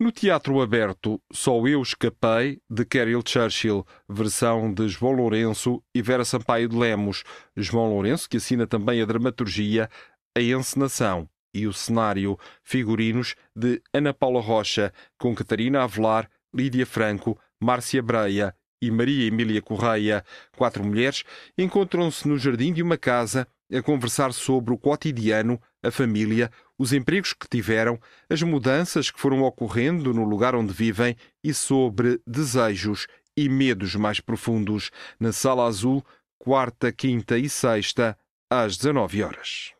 No 0.00 0.10
Teatro 0.10 0.60
Aberto, 0.62 1.20
Só 1.30 1.64
Eu 1.68 1.82
Escapei, 1.82 2.60
de 2.68 2.86
Carol 2.86 3.22
Churchill, 3.24 3.86
versão 4.08 4.72
de 4.72 4.88
João 4.88 5.12
Lourenço 5.12 5.82
e 5.94 6.00
Vera 6.00 6.24
Sampaio 6.24 6.66
de 6.66 6.76
Lemos. 6.76 7.22
João 7.54 7.90
Lourenço, 7.90 8.26
que 8.28 8.38
assina 8.38 8.66
também 8.66 9.02
a 9.02 9.04
dramaturgia, 9.04 9.90
a 10.34 10.40
encenação 10.40 11.28
e 11.52 11.66
o 11.66 11.72
cenário, 11.72 12.38
figurinos 12.62 13.34
de 13.54 13.82
Ana 13.92 14.14
Paula 14.14 14.40
Rocha, 14.40 14.92
com 15.18 15.34
Catarina 15.34 15.82
Avelar, 15.82 16.30
Lídia 16.54 16.86
Franco, 16.86 17.38
Márcia 17.60 18.02
Breia 18.02 18.54
e 18.82 18.90
Maria 18.90 19.26
Emília 19.26 19.60
Correia. 19.60 20.24
Quatro 20.56 20.84
mulheres 20.84 21.24
encontram-se 21.56 22.26
no 22.26 22.38
jardim 22.38 22.72
de 22.72 22.82
uma 22.82 22.96
casa 22.96 23.46
a 23.72 23.82
conversar 23.82 24.32
sobre 24.32 24.74
o 24.74 24.78
cotidiano, 24.78 25.60
a 25.82 25.90
família, 25.90 26.50
os 26.78 26.92
empregos 26.92 27.32
que 27.32 27.48
tiveram, 27.48 28.00
as 28.28 28.42
mudanças 28.42 29.10
que 29.10 29.20
foram 29.20 29.42
ocorrendo 29.42 30.12
no 30.12 30.24
lugar 30.24 30.54
onde 30.54 30.72
vivem 30.72 31.16
e 31.44 31.54
sobre 31.54 32.20
desejos 32.26 33.06
e 33.36 33.48
medos 33.48 33.94
mais 33.94 34.18
profundos. 34.18 34.90
Na 35.18 35.32
Sala 35.32 35.66
Azul, 35.66 36.04
quarta, 36.38 36.90
quinta 36.90 37.38
e 37.38 37.48
sexta, 37.48 38.16
às 38.50 38.76
19 38.76 39.22
horas. 39.22 39.79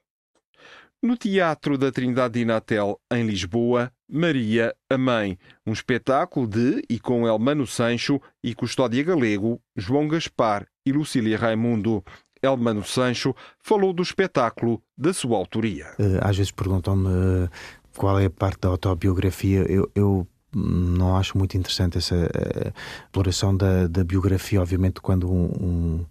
No 1.03 1.17
Teatro 1.17 1.79
da 1.79 1.91
Trindade 1.91 2.35
de 2.35 2.41
Inatel, 2.41 3.01
em 3.11 3.25
Lisboa, 3.25 3.91
Maria, 4.07 4.75
a 4.91 4.99
Mãe, 4.99 5.39
um 5.67 5.73
espetáculo 5.73 6.47
de 6.47 6.85
e 6.91 7.01
com 7.01 7.27
Elmano 7.27 7.67
Sancho 7.67 8.21
e 8.45 8.55
Custódia 8.55 9.03
Galego, 9.03 9.59
João 9.75 10.07
Gaspar 10.07 10.67
e 10.85 10.93
Lucília 10.93 11.39
Raimundo. 11.39 12.05
Elmano 12.43 12.85
Sancho 12.85 13.35
falou 13.59 13.95
do 13.95 14.03
espetáculo 14.03 14.83
da 14.95 15.15
sua 15.15 15.39
autoria. 15.39 15.87
Eh, 15.99 16.21
às 16.21 16.37
vezes 16.37 16.53
perguntam-me 16.53 17.09
eh, 17.09 17.49
qual 17.97 18.21
é 18.21 18.27
a 18.27 18.31
parte 18.31 18.61
da 18.61 18.69
autobiografia. 18.69 19.61
Eu, 19.73 19.91
eu 19.95 20.27
não 20.55 21.17
acho 21.17 21.39
muito 21.39 21.57
interessante 21.57 21.97
essa 21.97 22.15
eh, 22.15 22.73
exploração 23.07 23.57
da, 23.57 23.87
da 23.87 24.05
biografia, 24.05 24.61
obviamente, 24.61 25.01
quando 25.01 25.33
um, 25.33 25.47
um 25.47 26.07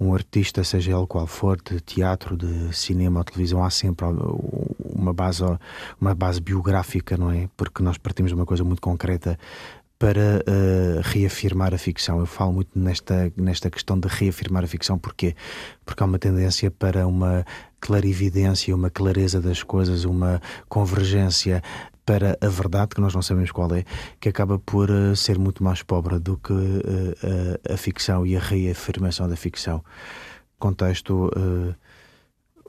um 0.00 0.14
artista, 0.14 0.62
seja 0.62 0.96
ele 0.96 1.06
qual 1.06 1.26
for, 1.26 1.60
de 1.60 1.80
teatro, 1.80 2.36
de 2.36 2.74
cinema 2.76 3.20
ou 3.20 3.24
televisão, 3.24 3.64
há 3.64 3.70
sempre 3.70 4.06
uma 4.94 5.12
base, 5.12 5.42
uma 6.00 6.14
base 6.14 6.40
biográfica, 6.40 7.16
não 7.16 7.30
é? 7.30 7.48
Porque 7.56 7.82
nós 7.82 7.98
partimos 7.98 8.30
de 8.30 8.34
uma 8.34 8.46
coisa 8.46 8.62
muito 8.62 8.80
concreta 8.80 9.38
para 9.98 10.44
uh, 10.46 11.00
reafirmar 11.02 11.74
a 11.74 11.78
ficção. 11.78 12.20
Eu 12.20 12.26
falo 12.26 12.52
muito 12.52 12.78
nesta, 12.78 13.32
nesta 13.36 13.68
questão 13.68 13.98
de 13.98 14.06
reafirmar 14.06 14.62
a 14.62 14.66
ficção, 14.68 14.96
porquê? 14.96 15.34
Porque 15.84 16.02
há 16.02 16.06
uma 16.06 16.20
tendência 16.20 16.70
para 16.70 17.06
uma 17.06 17.44
clarividência, 17.80 18.74
uma 18.74 18.90
clareza 18.90 19.40
das 19.40 19.64
coisas, 19.64 20.04
uma 20.04 20.40
convergência 20.68 21.60
para 22.08 22.38
a 22.40 22.48
verdade, 22.48 22.94
que 22.94 23.02
nós 23.02 23.14
não 23.14 23.20
sabemos 23.20 23.50
qual 23.52 23.70
é, 23.74 23.84
que 24.18 24.30
acaba 24.30 24.58
por 24.58 24.90
uh, 24.90 25.14
ser 25.14 25.38
muito 25.38 25.62
mais 25.62 25.82
pobre 25.82 26.18
do 26.18 26.38
que 26.38 26.54
uh, 26.54 27.60
a, 27.68 27.74
a, 27.74 27.76
ficção 27.76 28.24
e 28.24 28.34
a 28.34 28.40
reafirmação 28.40 29.28
da 29.28 29.36
ficção. 29.36 29.84
Contexto 30.58 31.30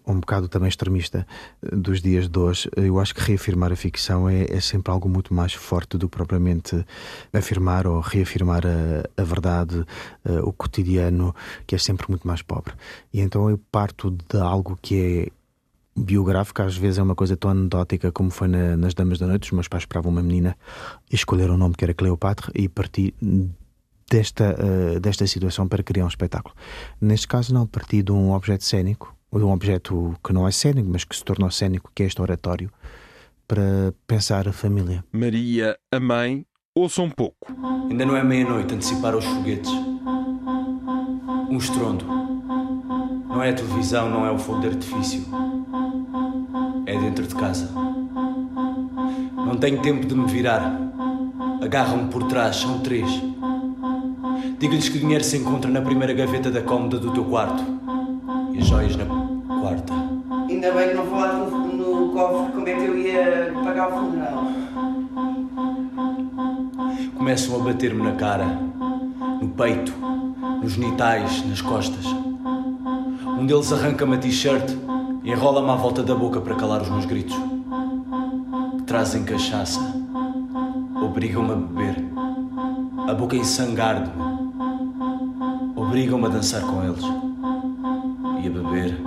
um 0.05 0.19
bocado 0.19 0.47
também 0.47 0.67
extremista 0.67 1.25
dos 1.61 2.01
dias 2.01 2.27
de 2.27 2.37
hoje, 2.37 2.69
eu 2.75 2.99
acho 2.99 3.13
que 3.13 3.21
reafirmar 3.21 3.71
a 3.71 3.75
ficção 3.75 4.27
é, 4.27 4.45
é 4.49 4.59
sempre 4.59 4.91
algo 4.91 5.07
muito 5.07 5.33
mais 5.33 5.53
forte 5.53 5.97
do 5.97 6.09
que 6.09 6.17
propriamente 6.17 6.83
afirmar 7.31 7.87
ou 7.87 7.99
reafirmar 7.99 8.63
a, 8.65 9.21
a 9.21 9.23
verdade, 9.23 9.85
o 10.43 10.51
cotidiano, 10.51 11.33
que 11.65 11.75
é 11.75 11.77
sempre 11.77 12.07
muito 12.09 12.27
mais 12.27 12.41
pobre. 12.41 12.73
E 13.13 13.21
então 13.21 13.49
eu 13.49 13.59
parto 13.71 14.09
de 14.11 14.37
algo 14.39 14.77
que 14.81 15.29
é 15.29 15.38
biográfica, 16.03 16.63
às 16.63 16.75
vezes 16.75 16.97
é 16.97 17.03
uma 17.03 17.15
coisa 17.15 17.35
tão 17.35 17.51
anedótica 17.51 18.11
como 18.11 18.29
foi 18.29 18.47
na, 18.47 18.77
nas 18.77 18.93
Damas 18.93 19.19
da 19.19 19.27
Noite. 19.27 19.45
Os 19.45 19.51
meus 19.51 19.67
pais 19.67 19.83
esperavam 19.83 20.11
uma 20.11 20.21
menina 20.21 20.57
e 21.11 21.15
escolheram 21.15 21.55
o 21.55 21.57
nome 21.57 21.75
que 21.75 21.83
era 21.83 21.93
Cleopatra 21.93 22.51
e 22.55 22.67
parti 22.67 23.13
desta, 24.09 24.55
uh, 24.55 24.99
desta 24.99 25.27
situação 25.27 25.67
para 25.67 25.83
criar 25.83 26.05
um 26.05 26.07
espetáculo. 26.07 26.55
Neste 26.99 27.27
caso, 27.27 27.53
não, 27.53 27.67
parti 27.67 28.01
de 28.01 28.11
um 28.11 28.31
objeto 28.31 28.63
cénico, 28.63 29.15
de 29.31 29.43
um 29.43 29.51
objeto 29.51 30.15
que 30.25 30.33
não 30.33 30.47
é 30.47 30.51
cénico, 30.51 30.89
mas 30.91 31.03
que 31.03 31.15
se 31.15 31.23
tornou 31.23 31.51
cénico, 31.51 31.91
que 31.93 32.03
é 32.03 32.05
este 32.05 32.21
oratório, 32.21 32.71
para 33.47 33.93
pensar 34.07 34.47
a 34.47 34.53
família. 34.53 35.03
Maria, 35.11 35.77
a 35.91 35.99
mãe, 35.99 36.45
ouça 36.75 37.01
um 37.01 37.09
pouco. 37.09 37.51
Ainda 37.89 38.05
não 38.05 38.15
é 38.15 38.23
meia-noite, 38.23 38.73
antecipar 38.73 39.15
os 39.15 39.25
foguetes. 39.25 39.71
Um 41.49 41.57
estrondo. 41.57 42.05
Não 43.27 43.43
é 43.43 43.51
a 43.51 43.53
televisão, 43.53 44.09
não 44.09 44.25
é 44.25 44.31
o 44.31 44.37
fogo 44.37 44.61
de 44.61 44.67
artifício 44.67 45.48
é 46.89 46.97
dentro 46.97 47.25
de 47.25 47.35
casa. 47.35 47.69
Não 49.35 49.55
tenho 49.57 49.79
tempo 49.81 50.07
de 50.07 50.15
me 50.15 50.25
virar. 50.25 50.75
Agarram-me 51.61 52.09
por 52.09 52.23
trás, 52.23 52.55
são 52.57 52.79
três. 52.79 53.07
Digo-lhes 54.57 54.89
que 54.89 54.97
o 54.97 54.99
dinheiro 54.99 55.23
se 55.23 55.37
encontra 55.37 55.69
na 55.69 55.81
primeira 55.81 56.13
gaveta 56.13 56.49
da 56.49 56.61
cômoda 56.61 56.97
do 56.97 57.11
teu 57.11 57.23
quarto 57.25 57.63
e 58.53 58.59
as 58.59 58.65
joias 58.65 58.95
na 58.95 59.05
quarta. 59.05 59.93
Ainda 60.49 60.71
bem 60.71 60.89
que 60.89 60.95
não 60.95 61.05
falaste 61.05 61.51
no, 61.51 62.07
no 62.07 62.13
cofre 62.13 62.51
como 62.53 62.67
é 62.67 62.73
que 62.73 62.85
eu 62.85 62.97
ia 62.97 63.53
pagar 63.63 63.89
o 63.89 63.91
funeral. 63.91 64.43
Começam 67.15 67.55
a 67.55 67.59
bater-me 67.63 68.01
na 68.01 68.13
cara, 68.13 68.45
no 69.41 69.49
peito, 69.49 69.93
nos 70.61 70.73
genitais, 70.73 71.45
nas 71.45 71.61
costas. 71.61 72.05
Um 72.05 73.45
deles 73.45 73.71
arranca-me 73.71 74.15
a 74.15 74.17
t-shirt 74.17 74.88
Enrola-me 75.29 75.69
à 75.69 75.75
volta 75.75 76.01
da 76.01 76.15
boca 76.15 76.41
para 76.41 76.55
calar 76.55 76.81
os 76.81 76.89
meus 76.89 77.05
gritos. 77.05 77.35
Trazem 78.87 79.23
cachaça. 79.23 79.79
Obrigam-me 81.03 81.51
a 81.51 81.55
beber. 81.55 81.95
A 83.07 83.13
boca 83.13 83.35
ensangar-me. 83.35 84.09
Obrigam-me 85.75 86.25
a 86.25 86.29
dançar 86.29 86.63
com 86.63 86.83
eles. 86.83 87.03
E 88.43 88.47
a 88.47 88.49
beber. 88.49 88.99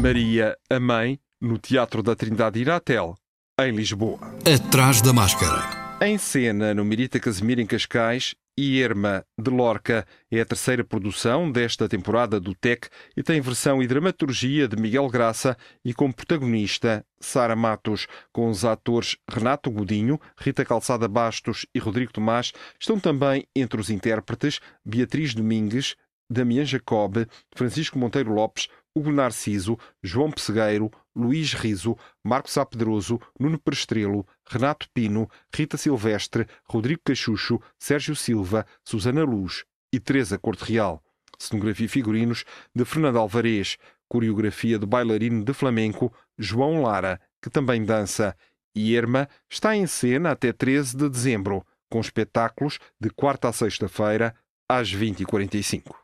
Maria, 0.00 0.56
a 0.70 0.78
mãe, 0.78 1.18
no 1.40 1.58
Teatro 1.58 2.04
da 2.04 2.14
Trindade 2.14 2.60
Iratel, 2.60 3.16
em 3.60 3.72
Lisboa. 3.72 4.20
Atrás 4.46 5.02
da 5.02 5.12
máscara. 5.12 5.98
Em 6.00 6.16
cena, 6.18 6.72
no 6.72 6.84
Mirita 6.84 7.18
Casimiro, 7.18 7.60
em 7.60 7.66
Cascais, 7.66 8.36
Irma 8.56 9.24
de 9.38 9.50
Lorca. 9.50 10.06
É 10.30 10.40
a 10.40 10.44
terceira 10.44 10.82
produção 10.82 11.50
desta 11.50 11.88
temporada 11.88 12.40
do 12.40 12.54
TEC 12.54 12.88
e 13.16 13.22
tem 13.22 13.40
versão 13.40 13.82
e 13.82 13.86
dramaturgia 13.86 14.66
de 14.66 14.76
Miguel 14.76 15.08
Graça 15.08 15.56
e 15.84 15.92
como 15.92 16.14
protagonista 16.14 17.04
Sara 17.20 17.54
Matos, 17.54 18.06
com 18.32 18.48
os 18.48 18.64
atores 18.64 19.16
Renato 19.28 19.70
Godinho, 19.70 20.20
Rita 20.38 20.64
Calçada 20.64 21.06
Bastos 21.06 21.66
e 21.74 21.78
Rodrigo 21.78 22.12
Tomás, 22.12 22.52
estão 22.80 22.98
também 22.98 23.46
entre 23.54 23.80
os 23.80 23.90
intérpretes 23.90 24.60
Beatriz 24.84 25.34
Domingues, 25.34 25.94
Damião 26.30 26.64
Jacob, 26.64 27.26
Francisco 27.54 27.98
Monteiro 27.98 28.32
Lopes, 28.32 28.68
Hugo 28.96 29.12
Narciso, 29.12 29.78
João 30.02 30.30
Pessegueiro, 30.30 30.90
Luís 31.16 31.54
Riso, 31.54 31.96
Marcos 32.22 32.52
Sapedroso, 32.52 33.18
Nuno 33.40 33.58
Perestrelo, 33.58 34.26
Renato 34.46 34.86
Pino, 34.92 35.28
Rita 35.54 35.78
Silvestre, 35.78 36.46
Rodrigo 36.68 37.00
Cachucho, 37.04 37.58
Sérgio 37.78 38.14
Silva, 38.14 38.66
Susana 38.84 39.24
Luz 39.24 39.64
e 39.92 39.98
Teresa 39.98 40.38
Corte 40.38 40.64
Real. 40.64 41.02
Cenografia 41.38 41.86
e 41.86 41.88
figurinos 41.88 42.44
de 42.74 42.84
Fernando 42.84 43.18
Alvarez, 43.18 43.78
coreografia 44.08 44.78
do 44.78 44.86
bailarino 44.86 45.44
de 45.44 45.52
flamenco 45.52 46.12
João 46.38 46.82
Lara, 46.82 47.20
que 47.42 47.50
também 47.50 47.84
dança. 47.84 48.36
E 48.74 48.94
Irma 48.94 49.28
está 49.50 49.74
em 49.74 49.86
cena 49.86 50.32
até 50.32 50.52
13 50.52 50.96
de 50.96 51.08
dezembro, 51.08 51.66
com 51.90 52.00
espetáculos 52.00 52.78
de 53.00 53.08
quarta 53.10 53.48
a 53.48 53.52
sexta-feira, 53.52 54.34
às 54.68 54.92
20h45. 54.92 55.94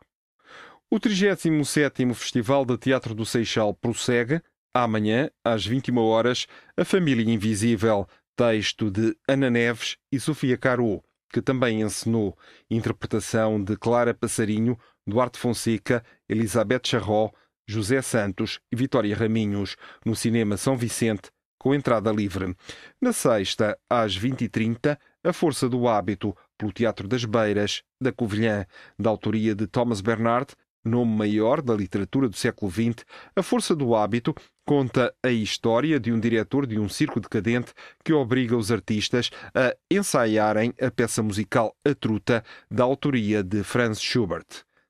O 0.89 0.99
37º 0.99 2.13
Festival 2.13 2.65
de 2.65 2.77
Teatro 2.77 3.15
do 3.15 3.25
Seixal 3.25 3.73
prossegue. 3.73 4.41
Amanhã, 4.73 5.29
às 5.43 5.63
21 5.63 5.99
horas, 5.99 6.47
A 6.75 6.83
Família 6.83 7.31
Invisível, 7.31 8.07
texto 8.35 8.89
de 8.89 9.15
Ana 9.27 9.47
Neves 9.47 9.97
e 10.11 10.19
Sofia 10.19 10.57
Caro, 10.57 11.03
que 11.31 11.43
também 11.43 11.81
encenou 11.81 12.35
interpretação 12.71 13.63
de 13.63 13.77
Clara 13.77 14.15
Passarinho, 14.15 14.75
Duarte 15.05 15.37
Fonseca, 15.37 16.03
Elizabeth 16.27 16.81
Charró, 16.85 17.29
José 17.67 18.01
Santos 18.01 18.59
e 18.71 18.75
Vitória 18.75 19.15
Raminhos, 19.15 19.75
no 20.03 20.15
Cinema 20.15 20.57
São 20.57 20.75
Vicente, 20.75 21.29
com 21.59 21.75
entrada 21.75 22.11
livre. 22.11 22.55
Na 22.99 23.13
sexta, 23.13 23.77
às 23.87 24.17
20h30, 24.17 24.97
A 25.23 25.33
Força 25.33 25.69
do 25.69 25.87
Hábito, 25.87 26.35
pelo 26.57 26.73
Teatro 26.73 27.07
das 27.07 27.25
Beiras, 27.25 27.83
da 28.01 28.11
Covilhã, 28.11 28.65
da 28.97 29.11
autoria 29.11 29.53
de 29.53 29.67
Thomas 29.67 30.01
Bernard, 30.01 30.55
nome 30.83 31.15
maior 31.15 31.61
da 31.61 31.73
literatura 31.73 32.27
do 32.27 32.35
século 32.35 32.71
XX, 32.71 33.05
A 33.35 33.41
Força 33.41 33.75
do 33.75 33.95
Hábito 33.95 34.35
conta 34.65 35.13
a 35.23 35.29
história 35.29 35.99
de 35.99 36.11
um 36.11 36.19
diretor 36.19 36.65
de 36.65 36.79
um 36.79 36.87
circo 36.87 37.19
decadente 37.19 37.73
que 38.03 38.13
obriga 38.13 38.55
os 38.55 38.71
artistas 38.71 39.29
a 39.53 39.75
ensaiarem 39.91 40.73
a 40.81 40.89
peça 40.89 41.21
musical 41.21 41.75
A 41.85 41.93
Truta, 41.93 42.43
da 42.69 42.83
autoria 42.83 43.43
de 43.43 43.63
Franz 43.63 44.01
Schubert. 44.01 44.45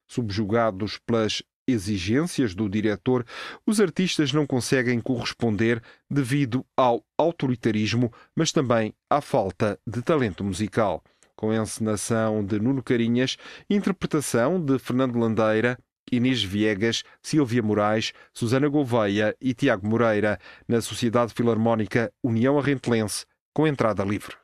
Subjugados 0.07 0.99
pelas 1.05 1.41
exigências 1.67 2.53
do 2.53 2.69
diretor, 2.69 3.25
os 3.65 3.79
artistas 3.79 4.33
não 4.33 4.45
conseguem 4.45 4.99
corresponder 4.99 5.81
devido 6.09 6.65
ao 6.75 7.03
autoritarismo, 7.17 8.11
mas 8.35 8.51
também 8.51 8.93
à 9.09 9.21
falta 9.21 9.79
de 9.87 10.01
talento 10.01 10.43
musical 10.43 11.01
com 11.35 11.51
a 11.51 11.57
encenação 11.57 12.45
de 12.45 12.59
Nuno 12.59 12.81
Carinhas, 12.81 13.37
interpretação 13.69 14.63
de 14.63 14.77
Fernando 14.79 15.17
Landeira, 15.17 15.77
Inês 16.11 16.43
Viegas, 16.43 17.03
Silvia 17.21 17.61
Moraes, 17.61 18.13
Susana 18.33 18.67
Gouveia 18.67 19.35
e 19.41 19.53
Tiago 19.53 19.87
Moreira, 19.87 20.39
na 20.67 20.81
Sociedade 20.81 21.33
Filarmónica 21.33 22.11
União 22.23 22.57
Arrentelense, 22.59 23.25
com 23.53 23.67
entrada 23.67 24.03
livre. 24.03 24.35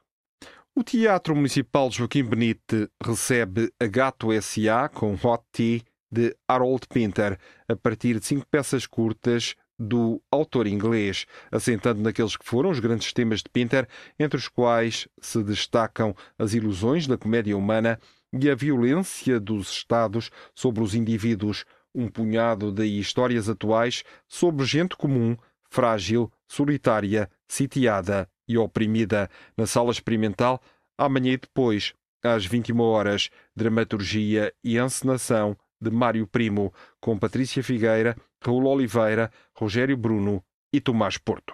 O 0.76 0.84
Teatro 0.84 1.36
Municipal 1.36 1.91
Joaquim 1.91 2.24
Benite 2.24 2.89
recebe 3.04 3.72
a 3.80 3.86
Gato 3.86 4.32
S.A. 4.32 4.88
com 4.88 5.13
Hot 5.13 5.43
Tea 5.52 5.82
de 6.12 6.36
Harold 6.48 6.88
Pinter, 6.88 7.38
a 7.67 7.76
partir 7.76 8.19
de 8.19 8.26
cinco 8.26 8.45
peças 8.50 8.88
curtas 8.88 9.56
do 9.78 10.22
autor 10.30 10.67
inglês, 10.67 11.26
assentando 11.52 12.02
naqueles 12.02 12.36
que 12.36 12.45
foram 12.45 12.69
os 12.69 12.80
grandes 12.80 13.13
temas 13.13 13.39
de 13.39 13.50
Pinter, 13.50 13.88
entre 14.19 14.38
os 14.38 14.48
quais 14.48 15.08
se 15.22 15.41
destacam 15.43 16.15
as 16.38 16.54
ilusões 16.54 17.08
da 17.08 17.17
comédia 17.17 17.58
humana 17.58 18.00
e 18.34 18.50
a 18.50 18.56
violência 18.56 19.39
dos 19.39 19.72
Estados 19.72 20.30
sobre 20.54 20.84
os 20.84 20.94
indivíduos, 20.94 21.65
um 21.94 22.08
punhado 22.08 22.72
de 22.72 22.86
histórias 22.86 23.50
atuais 23.50 24.04
sobre 24.28 24.65
gente 24.65 24.96
comum, 24.96 25.36
frágil, 25.70 26.32
solitária, 26.48 27.30
sitiada 27.48 28.30
e 28.48 28.58
oprimida, 28.58 29.30
na 29.56 29.65
sala 29.65 29.92
experimental, 29.92 30.62
amanhã 30.98 31.34
e 31.34 31.38
depois, 31.38 31.94
às 32.24 32.46
21 32.46 32.80
horas, 32.82 33.30
dramaturgia 33.56 34.54
e 34.63 34.78
encenação 34.78 35.58
de 35.82 35.89
Mário 35.89 36.28
Primo, 36.28 36.74
com 37.00 37.18
Patrícia 37.18 37.63
Figueira, 37.63 38.15
Raul 38.44 38.65
Oliveira, 38.65 39.32
Rogério 39.56 39.96
Bruno 39.96 40.44
e 40.74 40.82
Tomás 40.82 41.18
Porto. 41.18 41.54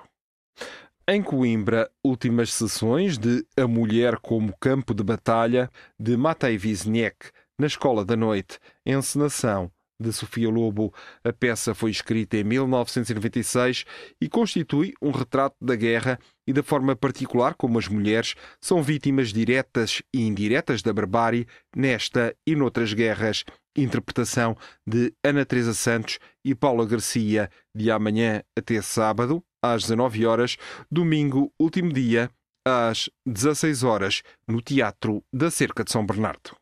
Em 1.08 1.22
Coimbra, 1.22 1.88
últimas 2.04 2.52
sessões 2.52 3.16
de 3.16 3.46
A 3.56 3.68
Mulher 3.68 4.18
como 4.18 4.58
Campo 4.58 4.92
de 4.92 5.04
Batalha, 5.04 5.70
de 6.00 6.18
Matei 6.18 6.58
Wisniewski, 6.58 7.30
na 7.60 7.68
Escola 7.68 8.04
da 8.04 8.16
Noite, 8.16 8.58
encenação 8.84 9.72
de 10.02 10.12
Sofia 10.12 10.50
Lobo. 10.50 10.92
A 11.24 11.32
peça 11.32 11.76
foi 11.76 11.92
escrita 11.92 12.38
em 12.38 12.44
1996 12.44 13.86
e 14.20 14.28
constitui 14.28 14.96
um 15.00 15.12
retrato 15.12 15.56
da 15.62 15.76
guerra 15.76 16.20
e 16.48 16.52
da 16.52 16.64
forma 16.64 16.96
particular 16.96 17.54
como 17.54 17.78
as 17.78 17.88
mulheres 17.88 18.34
são 18.60 18.82
vítimas 18.82 19.32
diretas 19.32 20.02
e 20.12 20.26
indiretas 20.26 20.82
da 20.82 20.92
barbárie 20.92 21.46
nesta 21.76 22.36
e 22.48 22.56
noutras 22.56 22.94
guerras. 22.94 23.44
Interpretação 23.78 24.58
de 24.88 25.14
Ana 25.24 25.46
Teresa 25.46 25.76
Santos 25.76 26.18
e 26.44 26.56
Paula 26.56 26.84
Garcia, 26.84 27.48
de 27.76 27.92
amanhã 27.92 28.42
até 28.58 28.82
sábado, 28.82 29.44
às 29.74 29.84
19 29.84 30.26
horas, 30.26 30.58
domingo, 30.92 31.52
último 31.60 31.92
dia, 31.92 32.30
às 32.66 33.10
16 33.26 33.84
horas, 33.84 34.22
no 34.48 34.62
Teatro 34.62 35.24
da 35.32 35.50
Cerca 35.50 35.84
de 35.84 35.92
São 35.92 36.06
Bernardo. 36.06 36.56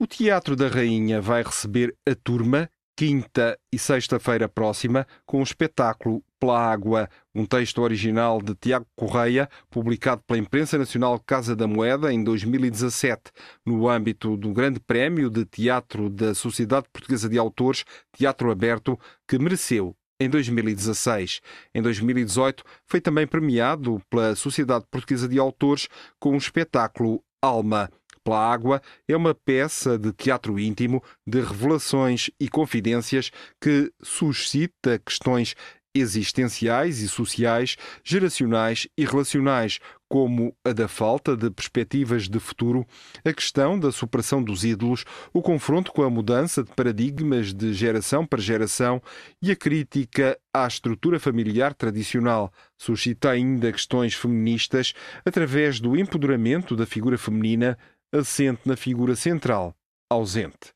O 0.00 0.06
Teatro 0.06 0.54
da 0.54 0.68
Rainha 0.68 1.20
vai 1.20 1.42
receber 1.42 1.94
a 2.08 2.14
turma 2.14 2.70
quinta 2.98 3.56
e 3.72 3.78
sexta-feira 3.78 4.48
próxima 4.48 5.06
com 5.24 5.38
o 5.38 5.42
espetáculo 5.44 6.20
Pela 6.40 6.60
Água, 6.60 7.08
um 7.32 7.46
texto 7.46 7.80
original 7.80 8.42
de 8.42 8.56
Tiago 8.56 8.86
Correia, 8.96 9.48
publicado 9.70 10.20
pela 10.26 10.40
Imprensa 10.40 10.76
Nacional 10.76 11.16
Casa 11.24 11.54
da 11.54 11.68
Moeda 11.68 12.12
em 12.12 12.24
2017, 12.24 13.30
no 13.64 13.88
âmbito 13.88 14.36
do 14.36 14.52
Grande 14.52 14.80
Prémio 14.80 15.30
de 15.30 15.44
Teatro 15.44 16.10
da 16.10 16.34
Sociedade 16.34 16.86
Portuguesa 16.92 17.28
de 17.28 17.38
Autores, 17.38 17.84
Teatro 18.12 18.50
Aberto, 18.50 18.98
que 19.28 19.38
mereceu 19.38 19.94
em 20.20 20.28
2016. 20.28 21.40
Em 21.74 21.82
2018, 21.82 22.64
foi 22.86 23.00
também 23.00 23.26
premiado 23.26 24.02
pela 24.10 24.34
Sociedade 24.34 24.84
Portuguesa 24.90 25.28
de 25.28 25.38
Autores 25.38 25.88
com 26.18 26.34
o 26.34 26.38
espetáculo 26.38 27.22
Alma 27.40 27.90
pela 28.28 28.52
Água 28.52 28.82
é 29.08 29.16
uma 29.16 29.34
peça 29.34 29.98
de 29.98 30.12
teatro 30.12 30.58
íntimo 30.58 31.02
de 31.26 31.40
revelações 31.40 32.30
e 32.38 32.46
confidências 32.46 33.30
que 33.58 33.90
suscita 34.02 34.98
questões 34.98 35.54
existenciais 35.94 37.00
e 37.00 37.08
sociais, 37.08 37.76
geracionais 38.04 38.86
e 38.96 39.04
relacionais, 39.04 39.78
como 40.08 40.56
a 40.64 40.72
da 40.72 40.88
falta 40.88 41.36
de 41.36 41.50
perspectivas 41.50 42.28
de 42.28 42.38
futuro, 42.38 42.86
a 43.24 43.32
questão 43.32 43.78
da 43.78 43.92
superação 43.92 44.42
dos 44.42 44.64
ídolos, 44.64 45.04
o 45.32 45.42
confronto 45.42 45.92
com 45.92 46.02
a 46.02 46.10
mudança 46.10 46.62
de 46.62 46.70
paradigmas 46.74 47.52
de 47.52 47.74
geração 47.74 48.24
para 48.24 48.40
geração 48.40 49.02
e 49.42 49.50
a 49.50 49.56
crítica 49.56 50.38
à 50.52 50.66
estrutura 50.66 51.20
familiar 51.20 51.74
tradicional. 51.74 52.52
Suscita 52.76 53.30
ainda 53.30 53.72
questões 53.72 54.14
feministas 54.14 54.94
através 55.24 55.78
do 55.78 55.96
empoderamento 55.96 56.74
da 56.74 56.86
figura 56.86 57.18
feminina 57.18 57.78
assente 58.12 58.62
na 58.64 58.76
figura 58.76 59.14
central, 59.14 59.76
ausente. 60.10 60.72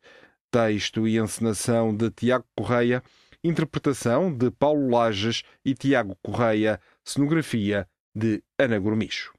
Texto 0.50 1.08
e 1.08 1.18
encenação 1.18 1.96
de 1.96 2.10
Tiago 2.10 2.44
Correia, 2.54 3.02
interpretação 3.42 4.32
de 4.32 4.50
Paulo 4.50 4.88
Lages 4.88 5.42
e 5.64 5.74
Tiago 5.74 6.16
Correia, 6.22 6.80
cenografia 7.04 7.88
de 8.14 8.42
Ana 8.58 8.78
Gourmicho. 8.78 9.32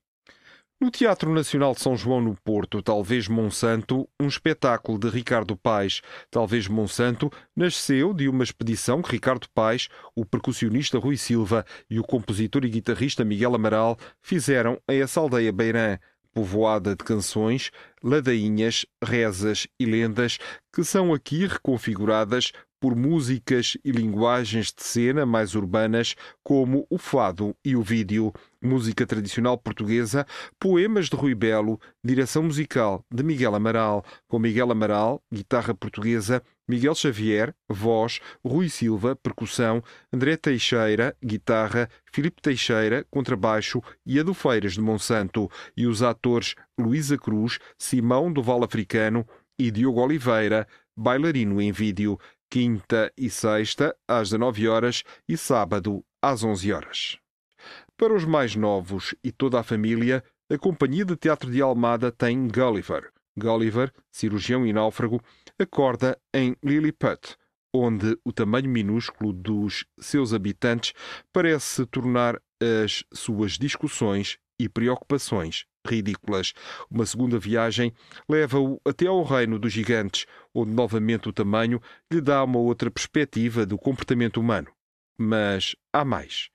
No 0.83 0.91
Teatro 0.91 1.33
Nacional 1.33 1.73
de 1.73 1.79
São 1.79 1.95
João 1.95 2.19
no 2.19 2.35
Porto, 2.43 2.81
Talvez 2.81 3.29
Monsanto, 3.29 4.05
um 4.19 4.27
espetáculo 4.27 4.99
de 4.99 5.07
Ricardo 5.07 5.55
Paes. 5.55 6.01
Talvez 6.29 6.67
Monsanto 6.67 7.31
nasceu 7.55 8.13
de 8.13 8.27
uma 8.27 8.43
expedição 8.43 9.01
que 9.01 9.13
Ricardo 9.13 9.47
Paes, 9.53 9.87
o 10.13 10.25
percussionista 10.25 10.99
Rui 10.99 11.15
Silva 11.15 11.65
e 11.89 11.99
o 11.99 12.03
compositor 12.03 12.65
e 12.65 12.69
guitarrista 12.69 13.23
Miguel 13.23 13.55
Amaral 13.55 13.97
fizeram 14.21 14.77
a 14.85 14.93
essa 14.93 15.21
aldeia 15.21 15.53
beirã 15.53 15.97
povoada 16.33 16.95
de 16.95 17.03
canções, 17.03 17.71
ladainhas, 18.03 18.85
rezas 19.01 19.67
e 19.79 19.85
lendas 19.85 20.37
que 20.73 20.83
são 20.83 21.13
aqui 21.13 21.45
reconfiguradas 21.45 22.51
por 22.83 22.97
músicas 22.97 23.77
e 23.81 23.91
linguagens 23.91 24.73
de 24.73 24.83
cena 24.83 25.25
mais 25.25 25.55
urbanas, 25.55 26.17
como 26.43 26.85
o 26.89 26.97
fado 26.97 27.55
e 27.63 27.77
o 27.77 27.81
vídeo, 27.81 28.33
música 28.61 29.07
tradicional 29.07 29.57
portuguesa, 29.57 30.27
poemas 30.59 31.07
de 31.07 31.15
Rui 31.15 31.33
Belo, 31.33 31.79
direção 32.03 32.43
musical 32.43 33.01
de 33.09 33.23
Miguel 33.23 33.55
Amaral, 33.55 34.03
com 34.27 34.37
Miguel 34.37 34.69
Amaral, 34.69 35.23
guitarra 35.31 35.73
portuguesa, 35.73 36.43
Miguel 36.67 36.93
Xavier, 36.93 37.55
voz, 37.69 38.19
Rui 38.45 38.67
Silva, 38.67 39.15
percussão, 39.15 39.81
André 40.11 40.35
Teixeira, 40.35 41.15
guitarra, 41.23 41.89
Filipe 42.11 42.41
Teixeira, 42.41 43.05
contrabaixo 43.09 43.81
e 44.05 44.19
Adolfeiras 44.19 44.73
de 44.73 44.81
Monsanto, 44.81 45.49
e 45.77 45.87
os 45.87 46.03
atores 46.03 46.53
Luísa 46.77 47.17
Cruz, 47.17 47.59
Simão 47.77 48.29
do 48.29 48.43
Val 48.43 48.61
Africano 48.61 49.25
e 49.57 49.71
Diogo 49.71 50.01
Oliveira, 50.01 50.67
bailarino 50.95 51.61
em 51.61 51.71
vídeo 51.71 52.19
quinta 52.53 53.11
e 53.17 53.31
sexta, 53.31 53.95
às 54.07 54.29
19 54.29 54.67
horas 54.67 55.03
e 55.27 55.35
sábado, 55.35 56.05
às 56.21 56.43
11 56.43 56.71
horas. 56.71 57.17
Para 57.97 58.13
os 58.13 58.25
mais 58.25 58.55
novos 58.55 59.15
e 59.23 59.31
toda 59.31 59.59
a 59.59 59.63
família, 59.63 60.23
a 60.51 60.55
Companhia 60.59 61.03
de 61.03 61.15
Teatro 61.15 61.49
de 61.49 61.63
Almada 61.63 62.11
tem 62.11 62.47
Gulliver. 62.47 63.11
Gulliver, 63.35 63.91
cirurgião 64.11 64.67
e 64.67 64.71
náufrago, 64.71 65.19
acorda 65.57 66.15
em 66.31 66.55
Lilliput, 66.63 67.35
onde 67.73 68.15
o 68.23 68.31
tamanho 68.31 68.69
minúsculo 68.69 69.33
dos 69.33 69.83
seus 69.99 70.31
habitantes 70.31 70.93
parece 71.33 71.87
tornar 71.87 72.39
as 72.61 73.03
suas 73.11 73.53
discussões 73.53 74.37
e 74.59 74.69
preocupações 74.69 75.65
ridículas. 75.85 76.53
Uma 76.89 77.05
segunda 77.05 77.37
viagem 77.37 77.93
leva-o 78.27 78.79
até 78.85 79.07
ao 79.07 79.23
reino 79.23 79.59
dos 79.59 79.73
gigantes, 79.73 80.25
onde 80.53 80.71
novamente 80.71 81.29
o 81.29 81.33
tamanho 81.33 81.81
lhe 82.11 82.21
dá 82.21 82.43
uma 82.43 82.59
outra 82.59 82.89
perspectiva 82.89 83.65
do 83.65 83.77
comportamento 83.77 84.39
humano. 84.39 84.69
Mas 85.17 85.75
há 85.91 86.05
mais. 86.05 86.49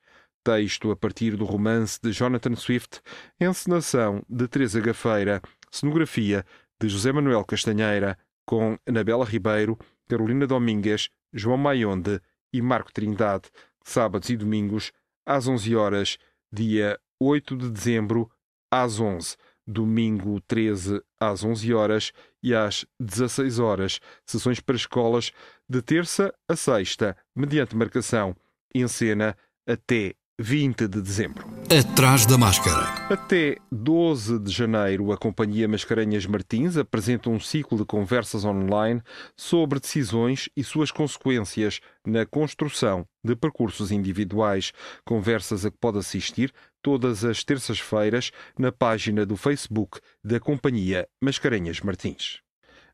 Texto 0.45 0.91
a 0.91 0.97
partir 0.97 1.37
do 1.37 1.45
romance 1.45 1.99
de 2.03 2.11
Jonathan 2.13 2.55
Swift, 2.57 3.01
encenação 3.41 4.23
de 4.29 4.49
Teresa 4.49 4.81
Gafeira, 4.81 5.43
cenografia 5.71 6.45
de 6.81 6.89
José 6.89 7.13
Manuel 7.13 7.45
Castanheira, 7.45 8.17
com 8.47 8.79
Anabela 8.87 9.27
Ribeiro, 9.27 9.79
Carolina 10.09 10.47
Domingues, 10.47 11.11
João 11.35 11.59
Maionde 11.59 12.21
e 12.51 12.63
Marco 12.63 12.93
Trindade, 12.93 13.51
sábados 13.85 14.31
e 14.31 14.37
domingos, 14.37 14.91
às 15.27 15.47
11 15.47 15.77
horas, 15.77 16.19
dia 16.51 16.99
8 17.21 17.57
de 17.57 17.71
dezembro, 17.71 18.31
às 18.71 19.01
11, 19.01 19.37
domingo 19.67 20.41
13 20.43 21.03
às 21.21 21.45
11 21.45 21.75
horas 21.75 22.13
e 22.43 22.55
às 22.55 22.87
16 22.99 23.59
horas, 23.59 24.01
sessões 24.25 24.61
para 24.61 24.77
escolas 24.77 25.33
de 25.69 25.83
terça 25.83 26.35
a 26.49 26.57
sexta, 26.57 27.17
mediante 27.37 27.77
marcação 27.77 28.35
em 28.75 28.87
cena 28.89 29.37
até 29.67 30.15
20 30.41 30.87
de 30.87 31.03
dezembro. 31.03 31.49
Atrás 31.69 32.25
da 32.25 32.39
máscara. 32.39 32.85
Até 33.13 33.57
12 33.73 34.39
de 34.39 34.53
janeiro, 34.53 35.11
a 35.11 35.19
Companhia 35.19 35.67
Mascarenhas 35.67 36.27
Martins 36.27 36.77
apresenta 36.77 37.29
um 37.29 37.41
ciclo 37.41 37.77
de 37.77 37.85
conversas 37.85 38.45
online 38.45 39.03
sobre 39.37 39.81
decisões 39.81 40.49
e 40.57 40.63
suas 40.63 40.93
consequências 40.93 41.81
na 42.07 42.25
construção 42.25 43.05
de 43.25 43.35
percursos 43.35 43.91
individuais. 43.91 44.73
Conversas 45.05 45.67
a 45.67 45.73
que 45.73 45.77
pode 45.77 45.99
assistir 45.99 46.53
todas 46.81 47.25
as 47.25 47.43
terças-feiras 47.43 48.31
na 48.57 48.71
página 48.71 49.27
do 49.27 49.37
Facebook 49.37 49.99
da 50.25 50.39
Companhia 50.39 51.09
Mascarenhas 51.21 51.81
Martins. 51.81 52.39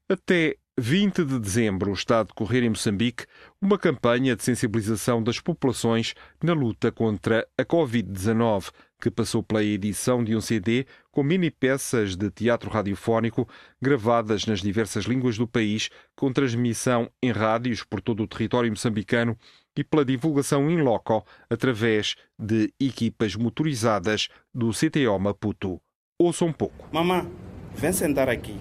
Até 0.08 0.56
20 0.76 1.24
de 1.24 1.38
dezembro 1.38 1.92
está 1.92 2.18
a 2.18 2.22
decorrer 2.24 2.64
em 2.64 2.68
Moçambique 2.68 3.26
uma 3.62 3.78
campanha 3.78 4.34
de 4.34 4.42
sensibilização 4.42 5.22
das 5.22 5.38
populações 5.38 6.14
na 6.42 6.52
luta 6.52 6.90
contra 6.90 7.46
a 7.56 7.64
Covid-19, 7.64 8.72
que 9.00 9.08
passou 9.08 9.40
pela 9.40 9.62
edição 9.62 10.24
de 10.24 10.34
um 10.34 10.40
CD 10.40 10.84
com 11.12 11.22
mini 11.22 11.48
peças 11.48 12.16
de 12.16 12.28
teatro 12.28 12.68
radiofónico 12.68 13.48
gravadas 13.80 14.46
nas 14.46 14.60
diversas 14.60 15.04
línguas 15.04 15.38
do 15.38 15.46
país, 15.46 15.90
com 16.16 16.32
transmissão 16.32 17.08
em 17.22 17.30
rádios 17.30 17.84
por 17.84 18.00
todo 18.00 18.24
o 18.24 18.26
território 18.26 18.68
moçambicano 18.68 19.38
e 19.76 19.84
pela 19.84 20.04
divulgação 20.04 20.68
in 20.68 20.78
loco 20.78 21.24
através 21.48 22.16
de 22.36 22.74
equipas 22.80 23.36
motorizadas 23.36 24.28
do 24.52 24.70
CTO 24.70 25.20
Maputo. 25.20 25.80
Ouça 26.18 26.44
um 26.44 26.52
pouco. 26.52 26.88
Mamã, 26.92 27.30
vem 27.76 27.92
sentar 27.92 28.28
aqui. 28.28 28.58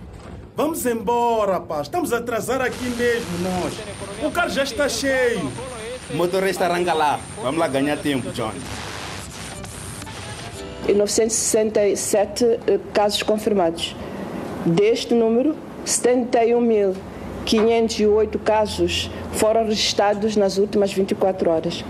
Vamos 0.56 0.86
embora, 0.86 1.54
rapaz. 1.54 1.88
Estamos 1.88 2.14
a 2.14 2.18
atrasar 2.18 2.62
aqui 2.62 2.86
mesmo, 2.86 3.40
nós. 3.40 3.74
O 4.24 4.30
carro 4.32 4.50
já 4.50 4.62
está 4.62 4.88
cheio. 4.88 5.52
O 6.12 6.16
motorista 6.16 6.66
arranca 6.66 6.94
lá. 6.94 7.20
Vamos 7.42 7.60
lá 7.60 7.68
ganhar 7.68 7.98
tempo, 7.98 8.30
John. 8.34 8.52
E 10.88 10.94
967 10.94 12.46
eh, 12.46 12.60
casos 12.94 13.24
confirmados. 13.24 13.96
Deste 14.64 15.16
número, 15.16 15.56
71.508 15.88 18.38
casos 18.44 19.10
foram 19.32 19.66
registrados 19.66 20.36
nas 20.36 20.60
últimas 20.60 20.94
24 20.94 21.50
horas. 21.50 21.84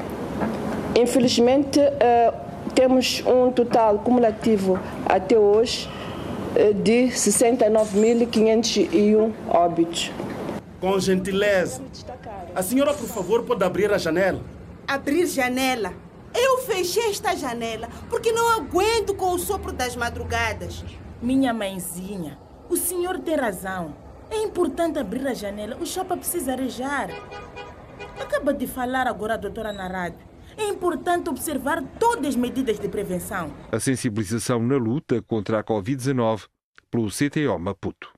Infelizmente, 0.95 1.82
eh, 1.82 2.34
temos 2.73 3.21
um 3.26 3.52
total 3.52 3.99
cumulativo 3.99 4.80
até 5.06 5.38
hoje 5.38 5.89
de 6.83 7.07
69.501 7.07 9.33
óbitos. 9.49 10.11
Com 10.79 10.99
gentileza. 10.99 11.81
A 12.53 12.61
senhora, 12.61 12.93
por 12.93 13.07
favor, 13.07 13.41
pode 13.43 13.63
abrir 13.63 13.91
a 13.91 13.97
janela? 13.97 14.39
Abrir 14.87 15.25
janela? 15.25 15.93
Eu 16.35 16.59
fechei 16.59 17.09
esta 17.09 17.35
janela 17.35 17.89
porque 18.09 18.31
não 18.31 18.51
aguento 18.51 19.13
com 19.13 19.31
o 19.31 19.39
sopro 19.39 19.71
das 19.71 19.95
madrugadas. 19.95 20.83
Minha 21.21 21.53
mãezinha, 21.53 22.37
o 22.69 22.75
senhor 22.75 23.19
tem 23.19 23.35
razão. 23.35 23.95
É 24.29 24.43
importante 24.43 24.99
abrir 24.99 25.25
a 25.27 25.33
janela. 25.33 25.77
O 25.79 25.85
chapa 25.85 26.17
precisa 26.17 26.53
arejar. 26.53 27.09
Acaba 28.19 28.53
de 28.53 28.67
falar 28.67 29.07
agora 29.07 29.35
a 29.35 29.37
doutora 29.37 29.71
na 29.71 29.87
rádio. 29.87 30.19
É 30.57 30.67
importante 30.67 31.29
observar 31.29 31.83
todas 31.99 32.27
as 32.27 32.35
medidas 32.35 32.79
de 32.79 32.87
prevenção. 32.87 33.53
A 33.71 33.79
sensibilização 33.79 34.59
na 34.61 34.77
luta 34.77 35.21
contra 35.21 35.59
a 35.59 35.63
Covid-19 35.63 36.47
pelo 36.89 37.09
CTO 37.09 37.57
Maputo. 37.59 38.11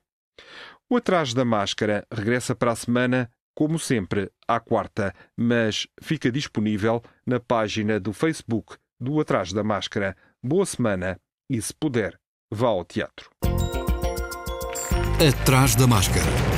O 0.88 0.96
Atrás 0.96 1.34
da 1.34 1.44
Máscara 1.44 2.06
regressa 2.12 2.54
para 2.54 2.72
a 2.72 2.76
semana, 2.76 3.30
como 3.54 3.78
sempre, 3.78 4.30
à 4.46 4.60
quarta, 4.60 5.14
mas 5.36 5.86
fica 6.00 6.30
disponível 6.30 7.02
na 7.26 7.40
página 7.40 7.98
do 7.98 8.12
Facebook 8.12 8.76
do 9.00 9.20
Atrás 9.20 9.52
da 9.52 9.64
Máscara. 9.64 10.16
Boa 10.42 10.64
semana 10.64 11.18
e, 11.50 11.60
se 11.60 11.74
puder, 11.74 12.18
vá 12.52 12.68
ao 12.68 12.84
teatro. 12.84 13.30
Atrás 15.18 15.74
da 15.74 15.86
Máscara. 15.86 16.55